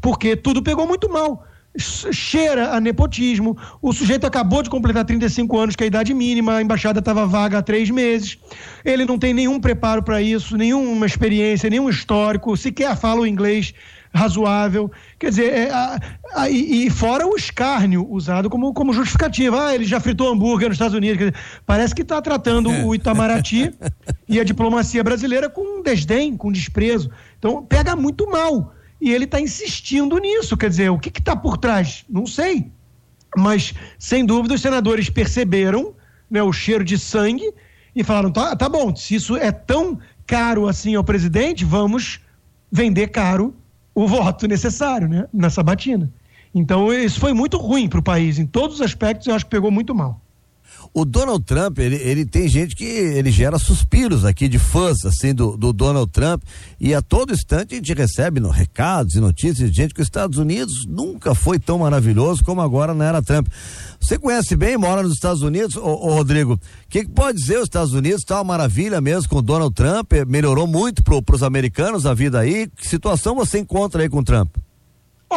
porque 0.00 0.34
tudo 0.34 0.62
pegou 0.62 0.86
muito 0.86 1.06
mal. 1.10 1.46
Cheira 1.76 2.70
a 2.70 2.80
nepotismo. 2.80 3.56
O 3.82 3.92
sujeito 3.92 4.26
acabou 4.26 4.62
de 4.62 4.70
completar 4.70 5.04
35 5.04 5.58
anos, 5.58 5.76
que 5.76 5.82
é 5.82 5.86
a 5.86 5.88
idade 5.88 6.14
mínima, 6.14 6.56
a 6.56 6.62
embaixada 6.62 7.00
estava 7.00 7.26
vaga 7.26 7.58
há 7.58 7.62
três 7.62 7.90
meses. 7.90 8.38
Ele 8.84 9.04
não 9.04 9.18
tem 9.18 9.34
nenhum 9.34 9.60
preparo 9.60 10.02
para 10.02 10.22
isso, 10.22 10.56
nenhuma 10.56 11.04
experiência, 11.06 11.68
nenhum 11.68 11.88
histórico, 11.88 12.56
sequer 12.56 12.96
fala 12.96 13.22
o 13.22 13.26
inglês 13.26 13.74
razoável. 14.14 14.90
Quer 15.18 15.30
dizer, 15.30 15.52
é, 15.52 15.70
a, 15.70 15.98
a, 16.34 16.48
e, 16.48 16.88
fora 16.88 17.26
o 17.26 17.34
escárnio 17.34 18.06
usado 18.08 18.48
como, 18.48 18.72
como 18.72 18.92
justificativa. 18.92 19.66
Ah, 19.66 19.74
ele 19.74 19.84
já 19.84 19.98
fritou 19.98 20.32
hambúrguer 20.32 20.68
nos 20.68 20.76
Estados 20.76 20.94
Unidos. 20.94 21.18
Dizer, 21.18 21.34
parece 21.66 21.94
que 21.94 22.02
está 22.02 22.22
tratando 22.22 22.70
o 22.70 22.94
Itamaraty 22.94 23.74
e 24.28 24.38
a 24.38 24.44
diplomacia 24.44 25.02
brasileira 25.02 25.50
com 25.50 25.82
desdém, 25.82 26.36
com 26.36 26.52
desprezo. 26.52 27.10
Então, 27.38 27.64
pega 27.64 27.96
muito 27.96 28.30
mal. 28.30 28.72
E 29.04 29.12
ele 29.12 29.26
está 29.26 29.38
insistindo 29.38 30.16
nisso. 30.16 30.56
Quer 30.56 30.70
dizer, 30.70 30.88
o 30.88 30.98
que 30.98 31.10
está 31.10 31.36
por 31.36 31.58
trás? 31.58 32.06
Não 32.08 32.26
sei. 32.26 32.72
Mas, 33.36 33.74
sem 33.98 34.24
dúvida, 34.24 34.54
os 34.54 34.62
senadores 34.62 35.10
perceberam 35.10 35.94
né, 36.30 36.42
o 36.42 36.50
cheiro 36.54 36.82
de 36.82 36.96
sangue 36.96 37.52
e 37.94 38.02
falaram: 38.02 38.32
tá, 38.32 38.56
tá 38.56 38.66
bom, 38.66 38.96
se 38.96 39.14
isso 39.14 39.36
é 39.36 39.52
tão 39.52 39.98
caro 40.26 40.66
assim 40.66 40.94
ao 40.94 41.04
presidente, 41.04 41.66
vamos 41.66 42.18
vender 42.72 43.08
caro 43.08 43.54
o 43.94 44.08
voto 44.08 44.48
necessário 44.48 45.06
né, 45.06 45.28
na 45.30 45.50
sabatina. 45.50 46.10
Então, 46.54 46.90
isso 46.90 47.20
foi 47.20 47.34
muito 47.34 47.58
ruim 47.58 47.90
para 47.90 48.00
o 48.00 48.02
país. 48.02 48.38
Em 48.38 48.46
todos 48.46 48.76
os 48.76 48.80
aspectos, 48.80 49.26
eu 49.26 49.34
acho 49.34 49.44
que 49.44 49.50
pegou 49.50 49.70
muito 49.70 49.94
mal. 49.94 50.18
O 50.96 51.04
Donald 51.04 51.44
Trump, 51.44 51.80
ele, 51.80 51.96
ele 51.96 52.24
tem 52.24 52.46
gente 52.46 52.76
que 52.76 52.84
ele 52.84 53.28
gera 53.28 53.58
suspiros 53.58 54.24
aqui 54.24 54.46
de 54.46 54.60
fãs, 54.60 55.04
assim, 55.04 55.34
do, 55.34 55.56
do 55.56 55.72
Donald 55.72 56.08
Trump. 56.12 56.40
E 56.78 56.94
a 56.94 57.02
todo 57.02 57.34
instante 57.34 57.74
a 57.74 57.78
gente 57.78 57.92
recebe 57.92 58.38
no, 58.38 58.48
recados 58.48 59.16
e 59.16 59.20
notícias 59.20 59.72
de 59.72 59.76
gente 59.76 59.92
que 59.92 60.00
os 60.00 60.06
Estados 60.06 60.38
Unidos 60.38 60.86
nunca 60.86 61.34
foi 61.34 61.58
tão 61.58 61.80
maravilhoso 61.80 62.44
como 62.44 62.60
agora 62.60 62.94
na 62.94 63.06
era 63.06 63.20
Trump. 63.20 63.48
Você 64.00 64.16
conhece 64.16 64.54
bem, 64.54 64.78
mora 64.78 65.02
nos 65.02 65.14
Estados 65.14 65.42
Unidos, 65.42 65.74
ô, 65.74 65.82
ô 65.82 66.14
Rodrigo. 66.14 66.54
O 66.54 66.60
que, 66.88 67.04
que, 67.04 67.10
pode 67.10 67.38
dizer 67.38 67.58
os 67.58 67.64
Estados 67.64 67.92
Unidos? 67.92 68.20
Está 68.20 68.36
uma 68.36 68.44
maravilha 68.44 69.00
mesmo 69.00 69.28
com 69.28 69.38
o 69.38 69.42
Donald 69.42 69.74
Trump, 69.74 70.12
melhorou 70.28 70.68
muito 70.68 71.02
para 71.02 71.34
os 71.34 71.42
americanos 71.42 72.06
a 72.06 72.14
vida 72.14 72.38
aí. 72.38 72.68
Que 72.68 72.86
situação 72.86 73.34
você 73.34 73.58
encontra 73.58 74.00
aí 74.00 74.08
com 74.08 74.20
o 74.20 74.24
Trump? 74.24 74.63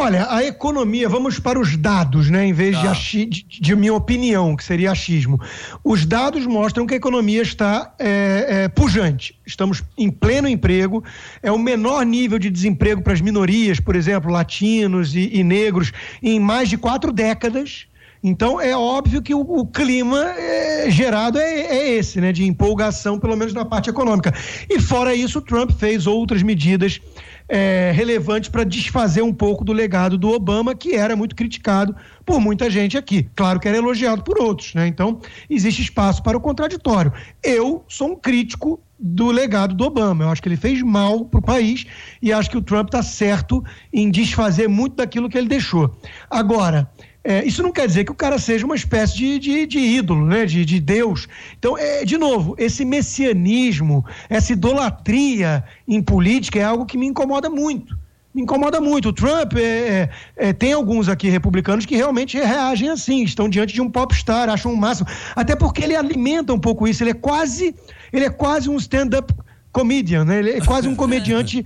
Olha, 0.00 0.28
a 0.30 0.44
economia, 0.44 1.08
vamos 1.08 1.40
para 1.40 1.58
os 1.58 1.76
dados, 1.76 2.30
né, 2.30 2.46
em 2.46 2.52
vez 2.52 2.76
tá. 2.76 2.82
de, 2.82 2.86
achi, 2.86 3.26
de, 3.26 3.42
de, 3.42 3.74
minha 3.74 3.92
opinião, 3.92 4.54
que 4.54 4.62
seria 4.62 4.92
achismo. 4.92 5.40
Os 5.82 6.06
dados 6.06 6.46
mostram 6.46 6.86
que 6.86 6.94
a 6.94 6.96
economia 6.96 7.42
está 7.42 7.92
é, 7.98 8.46
é, 8.48 8.68
pujante. 8.68 9.36
Estamos 9.44 9.82
em 9.98 10.08
pleno 10.08 10.46
emprego, 10.46 11.02
é 11.42 11.50
o 11.50 11.58
menor 11.58 12.06
nível 12.06 12.38
de 12.38 12.48
desemprego 12.48 13.02
para 13.02 13.12
as 13.12 13.20
minorias, 13.20 13.80
por 13.80 13.96
exemplo, 13.96 14.30
latinos 14.30 15.16
e, 15.16 15.30
e 15.32 15.42
negros, 15.42 15.92
em 16.22 16.38
mais 16.38 16.68
de 16.68 16.78
quatro 16.78 17.12
décadas. 17.12 17.88
Então 18.22 18.60
é 18.60 18.76
óbvio 18.76 19.20
que 19.20 19.34
o, 19.34 19.40
o 19.40 19.66
clima 19.66 20.30
é, 20.30 20.88
gerado 20.92 21.38
é, 21.38 21.60
é, 21.60 21.90
esse, 21.94 22.20
né, 22.20 22.32
de 22.32 22.44
empolgação, 22.44 23.18
pelo 23.18 23.36
menos 23.36 23.52
na 23.52 23.64
parte 23.64 23.90
econômica. 23.90 24.32
E 24.70 24.80
fora 24.80 25.12
isso, 25.12 25.40
o 25.40 25.42
Trump 25.42 25.72
fez 25.72 26.06
outras 26.06 26.42
medidas 26.42 27.00
é, 27.48 27.92
relevantes 27.94 28.50
para 28.50 28.64
desfazer 28.64 29.22
um 29.22 29.32
pouco 29.32 29.64
do 29.64 29.72
legado 29.72 30.18
do 30.18 30.30
Obama, 30.30 30.74
que 30.74 30.94
era 30.94 31.16
muito 31.16 31.34
criticado 31.34 31.96
por 32.24 32.40
muita 32.40 32.68
gente 32.68 32.98
aqui. 32.98 33.28
Claro 33.34 33.58
que 33.58 33.66
era 33.66 33.78
elogiado 33.78 34.22
por 34.22 34.38
outros, 34.40 34.74
né? 34.74 34.86
Então, 34.86 35.20
existe 35.48 35.82
espaço 35.82 36.22
para 36.22 36.36
o 36.36 36.40
contraditório. 36.40 37.12
Eu 37.42 37.84
sou 37.88 38.12
um 38.12 38.16
crítico 38.16 38.80
do 38.98 39.30
legado 39.30 39.74
do 39.74 39.84
Obama. 39.84 40.24
Eu 40.24 40.28
acho 40.28 40.42
que 40.42 40.48
ele 40.48 40.56
fez 40.56 40.82
mal 40.82 41.24
para 41.24 41.38
o 41.38 41.42
país 41.42 41.86
e 42.20 42.32
acho 42.32 42.50
que 42.50 42.56
o 42.56 42.62
Trump 42.62 42.88
está 42.88 43.02
certo 43.02 43.64
em 43.92 44.10
desfazer 44.10 44.68
muito 44.68 44.96
daquilo 44.96 45.28
que 45.28 45.38
ele 45.38 45.48
deixou. 45.48 45.96
Agora, 46.28 46.90
é, 47.28 47.44
isso 47.44 47.62
não 47.62 47.70
quer 47.70 47.86
dizer 47.86 48.04
que 48.04 48.10
o 48.10 48.14
cara 48.14 48.38
seja 48.38 48.64
uma 48.64 48.74
espécie 48.74 49.14
de, 49.14 49.38
de, 49.38 49.66
de 49.66 49.78
ídolo, 49.78 50.24
né? 50.24 50.46
de, 50.46 50.64
de 50.64 50.80
Deus. 50.80 51.28
Então, 51.58 51.76
é, 51.76 52.02
de 52.02 52.16
novo, 52.16 52.54
esse 52.56 52.86
messianismo, 52.86 54.02
essa 54.30 54.54
idolatria 54.54 55.62
em 55.86 56.00
política 56.00 56.58
é 56.58 56.64
algo 56.64 56.86
que 56.86 56.96
me 56.96 57.04
incomoda 57.04 57.50
muito. 57.50 57.98
Me 58.34 58.40
incomoda 58.40 58.80
muito. 58.80 59.10
O 59.10 59.12
Trump 59.12 59.56
é, 59.56 59.60
é, 59.60 60.10
é 60.36 60.52
tem 60.54 60.72
alguns 60.72 61.06
aqui 61.06 61.28
republicanos 61.28 61.84
que 61.84 61.96
realmente 61.96 62.38
reagem 62.38 62.88
assim, 62.88 63.22
estão 63.24 63.46
diante 63.46 63.74
de 63.74 63.82
um 63.82 63.90
popstar, 63.90 64.48
acham 64.48 64.72
o 64.72 64.74
um 64.74 64.78
máximo. 64.78 65.06
Até 65.36 65.54
porque 65.54 65.84
ele 65.84 65.94
alimenta 65.94 66.54
um 66.54 66.58
pouco 66.58 66.88
isso, 66.88 67.02
ele 67.02 67.10
é 67.10 67.14
quase, 67.14 67.74
ele 68.10 68.24
é 68.24 68.30
quase 68.30 68.70
um 68.70 68.76
stand-up 68.78 69.34
comedian, 69.70 70.24
né? 70.24 70.38
Ele 70.38 70.50
é 70.52 70.60
quase 70.62 70.88
um 70.88 70.94
comediante 70.96 71.62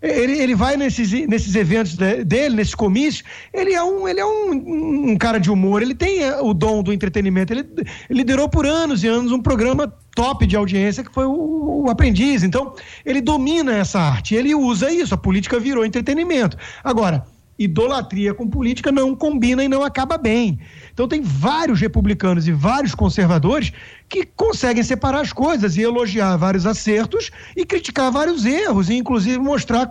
ele, 0.00 0.38
ele 0.38 0.54
vai 0.54 0.76
nesses, 0.76 1.10
nesses 1.28 1.54
eventos 1.54 1.96
dele, 1.96 2.56
nesses 2.56 2.74
comícios, 2.74 3.24
ele 3.52 3.72
é, 3.72 3.82
um, 3.82 4.06
ele 4.08 4.20
é 4.20 4.26
um, 4.26 5.10
um 5.10 5.16
cara 5.16 5.38
de 5.38 5.50
humor, 5.50 5.82
ele 5.82 5.94
tem 5.94 6.22
eh, 6.22 6.40
o 6.40 6.52
dom 6.54 6.82
do 6.82 6.92
entretenimento. 6.92 7.52
Ele, 7.52 7.60
ele 7.60 7.86
liderou 8.10 8.48
por 8.48 8.66
anos 8.66 9.02
e 9.04 9.08
anos 9.08 9.32
um 9.32 9.40
programa 9.40 9.92
top 10.14 10.46
de 10.46 10.56
audiência 10.56 11.04
que 11.04 11.12
foi 11.12 11.26
o, 11.26 11.84
o, 11.84 11.90
Aprendiz. 11.90 12.42
Então, 12.42 12.74
ele 13.04 13.20
domina 13.20 13.74
essa 13.74 14.00
arte, 14.00 14.34
ele 14.34 14.54
usa 14.54 14.90
isso, 14.90 15.14
a 15.14 15.18
política 15.18 15.58
virou 15.58 15.84
entretenimento. 15.84 16.56
Agora, 16.82 17.24
idolatria 17.58 18.34
com 18.34 18.48
política 18.48 18.90
não 18.90 19.14
combina 19.14 19.62
e 19.62 19.68
não 19.68 19.82
acaba 19.82 20.18
bem. 20.18 20.58
Então 20.92 21.06
tem 21.06 21.20
vários 21.22 21.80
republicanos 21.80 22.48
e 22.48 22.52
vários 22.52 22.94
conservadores 22.94 23.72
que 24.08 24.24
conseguem 24.24 24.82
separar 24.82 25.20
as 25.20 25.32
coisas 25.32 25.76
e 25.76 25.82
elogiar 25.82 26.36
vários 26.36 26.66
acertos 26.66 27.30
e 27.56 27.64
criticar 27.64 28.12
vários 28.12 28.44
erros, 28.44 28.88
e 28.88 28.94
inclusive 28.94 29.38
mostrar 29.38 29.88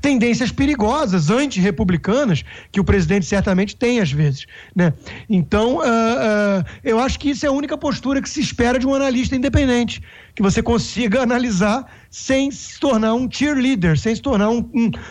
tendências 0.00 0.50
perigosas, 0.52 1.30
anti-republicanas, 1.30 2.44
que 2.70 2.80
o 2.80 2.84
presidente 2.84 3.26
certamente 3.26 3.76
tem 3.76 4.00
às 4.00 4.12
vezes. 4.12 4.46
Né? 4.74 4.92
Então, 5.28 5.76
uh, 5.76 5.80
uh, 5.80 6.64
eu 6.82 6.98
acho 6.98 7.18
que 7.18 7.30
isso 7.30 7.46
é 7.46 7.48
a 7.48 7.52
única 7.52 7.76
postura 7.78 8.20
que 8.20 8.28
se 8.28 8.40
espera 8.40 8.78
de 8.78 8.86
um 8.86 8.94
analista 8.94 9.34
independente, 9.34 10.02
que 10.34 10.42
você 10.42 10.62
consiga 10.62 11.22
analisar 11.24 11.86
sem 12.10 12.50
se 12.50 12.78
tornar 12.78 13.14
um 13.14 13.30
cheerleader, 13.30 13.98
sem 13.98 14.14
se 14.14 14.22
tornar 14.22 14.50
um, 14.50 14.68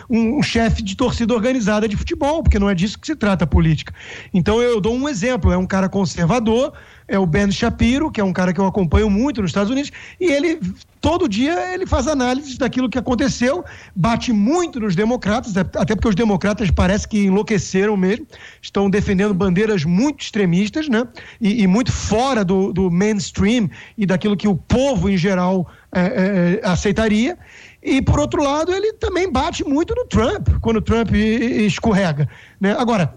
um, 0.08 0.38
um 0.38 0.42
chefe 0.42 0.82
de 0.82 0.96
torcida 0.96 1.34
organizada 1.34 1.88
de 1.88 1.96
futebol, 1.96 2.42
porque 2.42 2.58
não 2.58 2.70
é 2.70 2.74
disso 2.74 2.98
que 2.98 3.06
se 3.06 3.16
trata 3.16 3.44
a 3.44 3.46
política. 3.46 3.92
Então, 4.32 4.62
eu 4.62 4.80
dou 4.80 4.94
um 4.94 5.08
exemplo: 5.08 5.52
é 5.52 5.56
um 5.56 5.66
cara 5.66 5.88
conservador 5.88 6.72
é 7.06 7.18
o 7.18 7.26
Ben 7.26 7.50
Shapiro, 7.50 8.10
que 8.10 8.20
é 8.20 8.24
um 8.24 8.32
cara 8.32 8.52
que 8.52 8.60
eu 8.60 8.66
acompanho 8.66 9.10
muito 9.10 9.42
nos 9.42 9.50
Estados 9.50 9.70
Unidos, 9.70 9.90
e 10.20 10.26
ele 10.26 10.58
todo 11.04 11.28
dia 11.28 11.74
ele 11.74 11.84
faz 11.84 12.08
análises 12.08 12.56
daquilo 12.56 12.88
que 12.88 12.96
aconteceu, 12.96 13.62
bate 13.94 14.32
muito 14.32 14.80
nos 14.80 14.96
democratas, 14.96 15.54
até 15.54 15.94
porque 15.94 16.08
os 16.08 16.14
democratas 16.14 16.70
parece 16.70 17.06
que 17.06 17.26
enlouqueceram 17.26 17.94
mesmo, 17.94 18.26
estão 18.62 18.88
defendendo 18.88 19.34
bandeiras 19.34 19.84
muito 19.84 20.22
extremistas, 20.22 20.88
né? 20.88 21.06
E, 21.38 21.62
e 21.62 21.66
muito 21.66 21.92
fora 21.92 22.42
do, 22.42 22.72
do, 22.72 22.90
mainstream 22.90 23.68
e 23.98 24.06
daquilo 24.06 24.34
que 24.34 24.48
o 24.48 24.56
povo 24.56 25.10
em 25.10 25.16
geral 25.18 25.68
é, 25.92 26.60
é, 26.62 26.66
aceitaria. 26.66 27.36
E 27.82 28.00
por 28.00 28.18
outro 28.18 28.42
lado, 28.42 28.72
ele 28.72 28.94
também 28.94 29.30
bate 29.30 29.62
muito 29.62 29.94
no 29.94 30.06
Trump, 30.06 30.48
quando 30.62 30.78
o 30.78 30.82
Trump 30.82 31.12
escorrega. 31.12 32.26
Né? 32.58 32.74
Agora, 32.78 33.14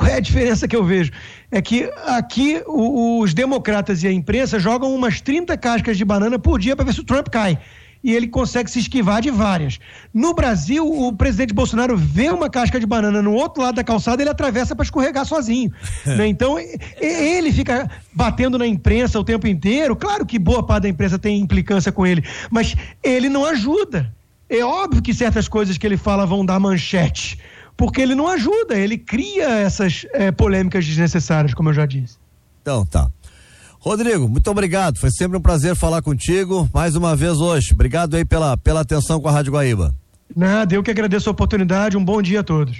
qual 0.00 0.10
é 0.10 0.14
a 0.14 0.20
diferença 0.20 0.66
que 0.66 0.74
eu 0.74 0.82
vejo? 0.82 1.12
É 1.50 1.60
que 1.60 1.90
aqui 2.06 2.62
os 2.66 3.34
democratas 3.34 4.02
e 4.02 4.08
a 4.08 4.12
imprensa 4.12 4.58
jogam 4.58 4.94
umas 4.94 5.20
30 5.20 5.54
cascas 5.58 5.98
de 5.98 6.06
banana 6.06 6.38
por 6.38 6.58
dia 6.58 6.74
para 6.74 6.86
ver 6.86 6.94
se 6.94 7.00
o 7.00 7.04
Trump 7.04 7.28
cai. 7.28 7.58
e 8.02 8.14
ele 8.14 8.26
consegue 8.28 8.70
se 8.70 8.78
esquivar 8.78 9.20
de 9.20 9.30
várias. 9.30 9.78
No 10.14 10.32
Brasil, 10.32 10.90
o 10.90 11.12
presidente 11.12 11.52
Bolsonaro 11.52 11.98
vê 11.98 12.30
uma 12.30 12.48
casca 12.48 12.80
de 12.80 12.86
banana 12.86 13.20
no 13.20 13.34
outro 13.34 13.62
lado 13.62 13.74
da 13.74 13.84
calçada, 13.84 14.22
ele 14.22 14.30
atravessa 14.30 14.74
para 14.74 14.84
escorregar 14.84 15.26
sozinho. 15.26 15.70
né? 16.06 16.26
Então, 16.26 16.56
ele 16.98 17.52
fica 17.52 17.90
batendo 18.10 18.56
na 18.56 18.66
imprensa 18.66 19.20
o 19.20 19.24
tempo 19.24 19.46
inteiro. 19.46 19.94
Claro 19.94 20.24
que 20.24 20.38
boa 20.38 20.62
parte 20.62 20.84
da 20.84 20.88
imprensa 20.88 21.18
tem 21.18 21.38
implicância 21.38 21.92
com 21.92 22.06
ele, 22.06 22.24
mas 22.50 22.74
ele 23.02 23.28
não 23.28 23.44
ajuda. 23.44 24.10
É 24.48 24.64
óbvio 24.64 25.02
que 25.02 25.12
certas 25.12 25.46
coisas 25.46 25.76
que 25.76 25.86
ele 25.86 25.98
fala 25.98 26.24
vão 26.24 26.42
dar 26.44 26.58
manchete, 26.58 27.38
porque 27.80 28.02
ele 28.02 28.14
não 28.14 28.28
ajuda, 28.28 28.76
ele 28.76 28.98
cria 28.98 29.48
essas 29.48 30.04
é, 30.12 30.30
polêmicas 30.30 30.84
desnecessárias, 30.84 31.54
como 31.54 31.70
eu 31.70 31.72
já 31.72 31.86
disse. 31.86 32.18
Então, 32.60 32.84
tá. 32.84 33.10
Rodrigo, 33.78 34.28
muito 34.28 34.50
obrigado. 34.50 34.98
Foi 34.98 35.10
sempre 35.10 35.38
um 35.38 35.40
prazer 35.40 35.74
falar 35.74 36.02
contigo 36.02 36.68
mais 36.74 36.94
uma 36.94 37.16
vez 37.16 37.38
hoje. 37.38 37.72
Obrigado 37.72 38.16
aí 38.16 38.22
pela, 38.22 38.54
pela 38.58 38.82
atenção 38.82 39.18
com 39.18 39.28
a 39.28 39.32
Rádio 39.32 39.54
Guaíba. 39.54 39.94
Nada, 40.36 40.74
eu 40.74 40.82
que 40.82 40.90
agradeço 40.90 41.30
a 41.30 41.32
oportunidade. 41.32 41.96
Um 41.96 42.04
bom 42.04 42.20
dia 42.20 42.40
a 42.40 42.42
todos. 42.42 42.76